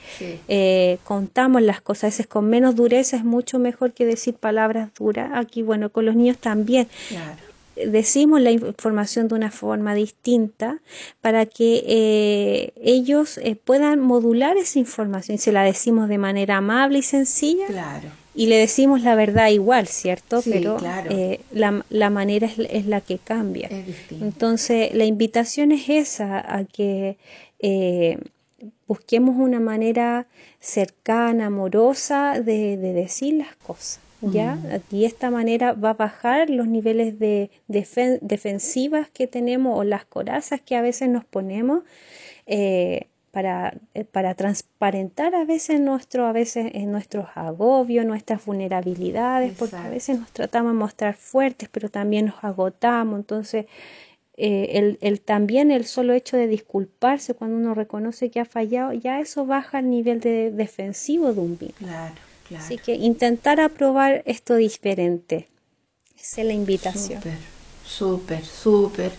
eh, 0.47 0.97
contamos 1.03 1.61
las 1.61 1.81
cosas. 1.81 2.03
A 2.05 2.07
veces 2.07 2.27
con 2.27 2.49
menos 2.49 2.75
dureza 2.75 3.17
es 3.17 3.25
mucho 3.25 3.59
mejor 3.59 3.91
que 3.91 4.05
decir 4.05 4.35
palabras 4.35 4.89
duras. 4.97 5.31
Aquí, 5.33 5.61
bueno, 5.61 5.89
con 5.89 6.05
los 6.05 6.15
niños 6.15 6.37
también. 6.37 6.87
Claro 7.09 7.48
decimos 7.87 8.41
la 8.41 8.51
información 8.51 9.27
de 9.27 9.35
una 9.35 9.51
forma 9.51 9.93
distinta 9.93 10.79
para 11.21 11.45
que 11.45 11.83
eh, 11.87 12.73
ellos 12.81 13.37
eh, 13.37 13.55
puedan 13.55 13.99
modular 13.99 14.57
esa 14.57 14.79
información. 14.79 15.35
Y 15.35 15.37
se 15.37 15.51
la 15.51 15.63
decimos 15.63 16.09
de 16.09 16.17
manera 16.17 16.57
amable 16.57 16.99
y 16.99 17.03
sencilla. 17.03 17.67
Claro. 17.67 18.09
Y 18.35 18.47
le 18.47 18.57
decimos 18.57 19.01
la 19.01 19.15
verdad 19.15 19.49
igual, 19.49 19.87
¿cierto? 19.87 20.41
Sí, 20.41 20.51
Pero 20.53 20.77
claro. 20.77 21.11
eh, 21.11 21.41
la, 21.51 21.83
la, 21.89 22.09
manera 22.09 22.47
es, 22.47 22.57
es, 22.57 22.85
la 22.85 23.01
que 23.01 23.17
cambia. 23.17 23.67
Es. 23.67 24.11
Entonces, 24.21 24.93
la 24.93 25.05
invitación 25.05 25.71
es 25.71 25.89
esa, 25.89 26.39
a 26.39 26.63
que 26.63 27.17
busquemos 28.87 29.35
una 29.37 29.59
manera 29.59 30.27
cercana, 30.59 31.47
amorosa 31.47 32.39
de, 32.39 32.77
de 32.77 32.93
decir 32.93 33.35
las 33.35 33.55
cosas. 33.55 33.99
¿Ya? 34.21 34.55
Mm. 34.55 34.95
Y 34.95 35.05
esta 35.05 35.29
manera 35.29 35.73
va 35.73 35.91
a 35.91 35.93
bajar 35.93 36.49
los 36.49 36.67
niveles 36.67 37.19
de 37.19 37.51
defen 37.67 38.19
defensivas 38.21 39.09
que 39.09 39.27
tenemos 39.27 39.77
o 39.77 39.83
las 39.83 40.05
corazas 40.05 40.61
que 40.61 40.75
a 40.75 40.81
veces 40.81 41.09
nos 41.09 41.25
ponemos 41.25 41.83
eh, 42.45 43.07
para, 43.31 43.75
eh, 43.93 44.03
para 44.05 44.33
transparentar 44.33 45.35
a 45.35 45.45
veces 45.45 45.79
nuestro, 45.79 46.25
a 46.25 46.31
veces 46.31 46.71
en 46.73 46.91
nuestros 46.91 47.27
agobios, 47.35 48.05
nuestras 48.05 48.43
vulnerabilidades, 48.45 49.51
Exacto. 49.51 49.71
porque 49.71 49.87
a 49.87 49.89
veces 49.89 50.19
nos 50.19 50.31
tratamos 50.31 50.73
de 50.73 50.79
mostrar 50.79 51.15
fuertes, 51.15 51.69
pero 51.71 51.89
también 51.89 52.27
nos 52.27 52.43
agotamos, 52.43 53.19
entonces 53.19 53.67
eh, 54.35 54.77
el, 54.77 54.97
el, 55.01 55.21
también 55.21 55.69
el 55.69 55.85
solo 55.85 56.13
hecho 56.13 56.37
de 56.37 56.47
disculparse 56.47 57.33
cuando 57.33 57.57
uno 57.57 57.73
reconoce 57.75 58.31
que 58.31 58.39
ha 58.39 58.45
fallado, 58.45 58.93
ya 58.93 59.19
eso 59.19 59.45
baja 59.45 59.79
el 59.79 59.89
nivel 59.89 60.21
de 60.21 60.49
defensivo 60.51 61.33
de 61.33 61.41
un 61.41 61.57
vínculo. 61.57 61.89
Claro. 61.89 62.28
Claro. 62.49 62.65
Así 62.65 62.77
que 62.77 62.95
intentar 62.95 63.61
aprobar 63.61 64.23
esto 64.25 64.55
diferente. 64.55 65.47
Esa 66.19 66.41
es 66.41 66.47
la 66.47 66.53
invitación. 66.53 67.21
Súper, 67.21 67.37
súper, 67.85 68.45
súper. 68.45 69.11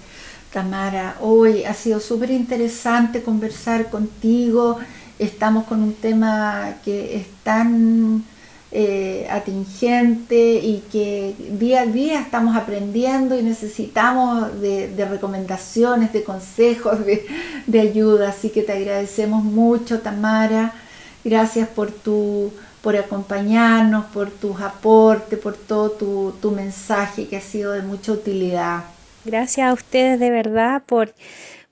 Tamara, 0.52 1.16
hoy 1.20 1.64
ha 1.64 1.74
sido 1.74 2.00
súper 2.00 2.30
interesante 2.32 3.22
conversar 3.22 3.88
contigo. 3.88 4.78
Estamos 5.18 5.64
con 5.64 5.82
un 5.82 5.94
tema 5.94 6.74
que 6.84 7.16
es 7.16 7.26
tan 7.44 8.24
eh, 8.72 9.28
atingente 9.30 10.54
y 10.54 10.82
que 10.90 11.34
día 11.52 11.82
a 11.82 11.86
día 11.86 12.20
estamos 12.20 12.56
aprendiendo 12.56 13.38
y 13.38 13.42
necesitamos 13.42 14.60
de, 14.60 14.88
de 14.88 15.04
recomendaciones, 15.04 16.12
de 16.12 16.24
consejos, 16.24 17.04
de, 17.06 17.26
de 17.66 17.80
ayuda. 17.80 18.30
Así 18.30 18.50
que 18.50 18.62
te 18.62 18.72
agradecemos 18.72 19.44
mucho, 19.44 20.00
Tamara. 20.00 20.74
Gracias 21.22 21.68
por 21.68 21.92
tu 21.92 22.52
por 22.82 22.96
acompañarnos, 22.96 24.06
por 24.06 24.30
tus 24.30 24.60
aportes, 24.60 25.38
por 25.38 25.56
todo 25.56 25.90
tu, 25.90 26.34
tu, 26.40 26.50
mensaje 26.50 27.28
que 27.28 27.36
ha 27.36 27.40
sido 27.40 27.72
de 27.72 27.82
mucha 27.82 28.12
utilidad. 28.12 28.84
Gracias 29.24 29.68
a 29.68 29.72
ustedes 29.72 30.18
de 30.18 30.30
verdad 30.30 30.82
por, 30.86 31.14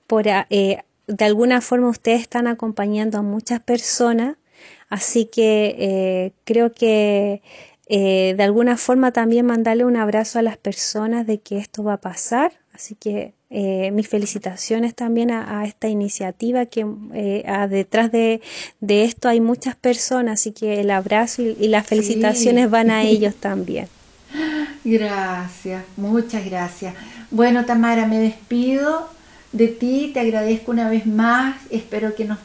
por 0.05 0.27
eh, 0.27 0.83
de 1.07 1.25
alguna 1.25 1.61
forma 1.61 1.89
ustedes 1.89 2.21
están 2.21 2.47
acompañando 2.47 3.17
a 3.17 3.21
muchas 3.23 3.59
personas, 3.59 4.35
así 4.89 5.25
que 5.25 5.75
eh, 5.79 6.33
creo 6.43 6.71
que 6.71 7.41
eh, 7.87 8.35
de 8.37 8.43
alguna 8.43 8.77
forma 8.77 9.11
también 9.11 9.47
mandarle 9.47 9.85
un 9.85 9.97
abrazo 9.97 10.37
a 10.37 10.43
las 10.43 10.57
personas 10.57 11.25
de 11.25 11.39
que 11.39 11.57
esto 11.57 11.83
va 11.83 11.93
a 11.93 12.01
pasar, 12.01 12.51
así 12.79 12.95
que 12.95 13.33
eh, 13.49 13.91
mis 13.91 14.07
felicitaciones 14.07 14.95
también 14.95 15.31
a, 15.31 15.59
a 15.59 15.65
esta 15.65 15.89
iniciativa 15.89 16.65
que 16.65 16.85
eh, 17.13 17.43
a 17.45 17.67
detrás 17.67 18.09
de, 18.09 18.41
de, 18.79 19.03
esto 19.03 19.27
hay 19.27 19.41
muchas 19.41 19.75
personas, 19.75 20.39
así 20.39 20.53
que 20.53 20.79
el 20.79 20.89
abrazo 20.89 21.41
y, 21.41 21.57
y 21.59 21.67
las 21.67 21.85
felicitaciones 21.85 22.65
sí. 22.65 22.69
van 22.69 22.89
a 22.89 23.03
ellos 23.03 23.35
también. 23.35 23.89
Gracias, 24.85 25.83
muchas 25.97 26.45
gracias. 26.45 26.95
Bueno, 27.31 27.65
Tamara, 27.65 28.07
me 28.07 28.17
despido 28.17 29.09
de 29.51 29.67
ti, 29.67 30.11
te 30.13 30.21
agradezco 30.21 30.71
una 30.71 30.89
vez 30.89 31.05
más, 31.05 31.57
espero 31.69 32.15
que 32.15 32.23
nos 32.23 32.39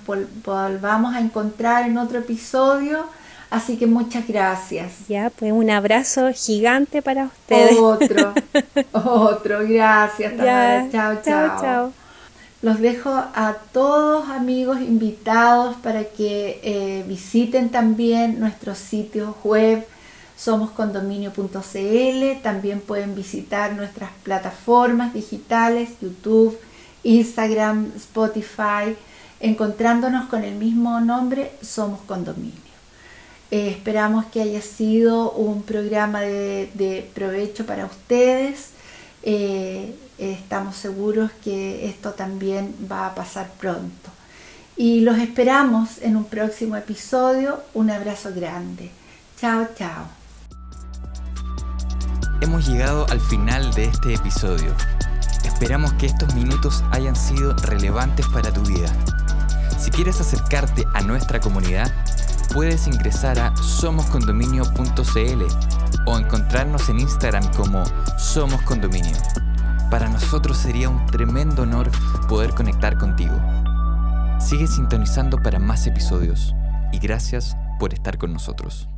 volvamos 0.45 1.15
a 1.15 1.21
encontrar 1.21 1.89
en 1.89 1.97
otro 1.97 2.19
episodio. 2.19 3.07
Así 3.55 3.77
que 3.77 3.87
muchas 3.87 4.27
gracias. 4.27 5.07
Ya, 5.07 5.31
pues 5.31 5.53
un 5.53 5.71
abrazo 5.71 6.33
gigante 6.35 7.03
para 7.03 7.27
ustedes. 7.27 7.79
Otro, 7.79 8.35
otro, 8.93 9.61
gracias. 9.69 10.37
Ya, 10.37 10.89
chao, 10.91 11.15
chao, 11.23 11.25
chao, 11.25 11.61
chao. 11.61 11.93
Los 12.63 12.81
dejo 12.81 13.11
a 13.11 13.55
todos 13.73 14.29
amigos 14.29 14.81
invitados 14.81 15.77
para 15.77 16.03
que 16.03 16.59
eh, 16.65 17.05
visiten 17.07 17.71
también 17.71 18.41
nuestro 18.41 18.75
sitio 18.75 19.37
web 19.45 19.87
somoscondominio.cl. 20.37 22.43
También 22.43 22.81
pueden 22.81 23.15
visitar 23.15 23.75
nuestras 23.75 24.11
plataformas 24.25 25.15
digitales, 25.15 25.91
YouTube, 26.03 26.59
Instagram, 27.05 27.93
Spotify, 27.95 28.97
encontrándonos 29.39 30.29
con 30.29 30.43
el 30.43 30.57
mismo 30.57 31.01
nombre, 31.01 31.53
Somos 31.63 32.01
Condominio. 32.01 32.64
Eh, 33.51 33.71
esperamos 33.71 34.27
que 34.27 34.43
haya 34.43 34.63
sido 34.63 35.31
un 35.33 35.63
programa 35.63 36.21
de, 36.21 37.11
provecho 37.15 37.67
para 37.67 37.87
ustedes. 37.87 38.71
Eh, 39.23 39.95
estamos 40.19 40.77
seguros 40.77 41.31
que 41.43 41.89
esto 41.89 42.13
también 42.13 42.75
va 42.91 43.07
a 43.07 43.15
pasar 43.15 43.51
pronto. 43.59 44.11
Y 44.77 45.01
los 45.01 45.19
esperamos 45.19 46.03
en 46.03 46.17
un 46.17 46.25
próximo 46.25 46.77
episodio. 46.77 47.63
Un 47.75 47.91
abrazo 47.91 48.31
grande. 48.35 48.91
Chao, 49.41 49.69
chao. 49.77 50.07
Hemos 52.41 52.67
llegado 52.67 53.07
al 53.11 53.21
final 53.21 53.73
de 53.75 53.85
este 53.85 54.15
episodio. 54.15 54.75
Esperamos 55.45 55.93
que 55.95 56.07
estos 56.07 56.35
minutos 56.35 56.83
hayan 56.91 57.15
sido 57.15 57.55
relevantes 57.55 58.27
para 58.29 58.53
tu 58.53 58.63
vida. 58.63 58.89
Si 59.79 59.91
quieres 59.91 60.21
acercarte 60.21 60.85
a 60.95 61.03
nuestra 61.03 61.41
comunidad, 61.41 61.93
puedes 62.53 62.87
ingresar 62.87 63.39
a 63.39 63.57
somoscondominio.cl 63.57 65.43
o 66.07 66.19
encontrarnos 66.19 66.89
en 66.89 67.01
Instagram 67.01 67.53
como 67.55 67.83
Somos 68.19 68.63
Condominio. 68.63 69.17
Para 69.91 70.09
nosotros 70.09 70.57
sería 70.57 70.89
un 70.89 71.05
tremendo 71.07 71.63
honor 71.63 71.91
poder 72.29 72.55
conectar 72.55 72.99
contigo. 72.99 73.35
Sigue 74.39 74.67
sintonizando 74.67 75.43
para 75.43 75.59
más 75.59 75.87
episodios 75.87 76.55
y 76.93 76.99
gracias 76.99 77.57
por 77.79 77.93
estar 77.95 78.19
con 78.19 78.33
nosotros. 78.33 78.89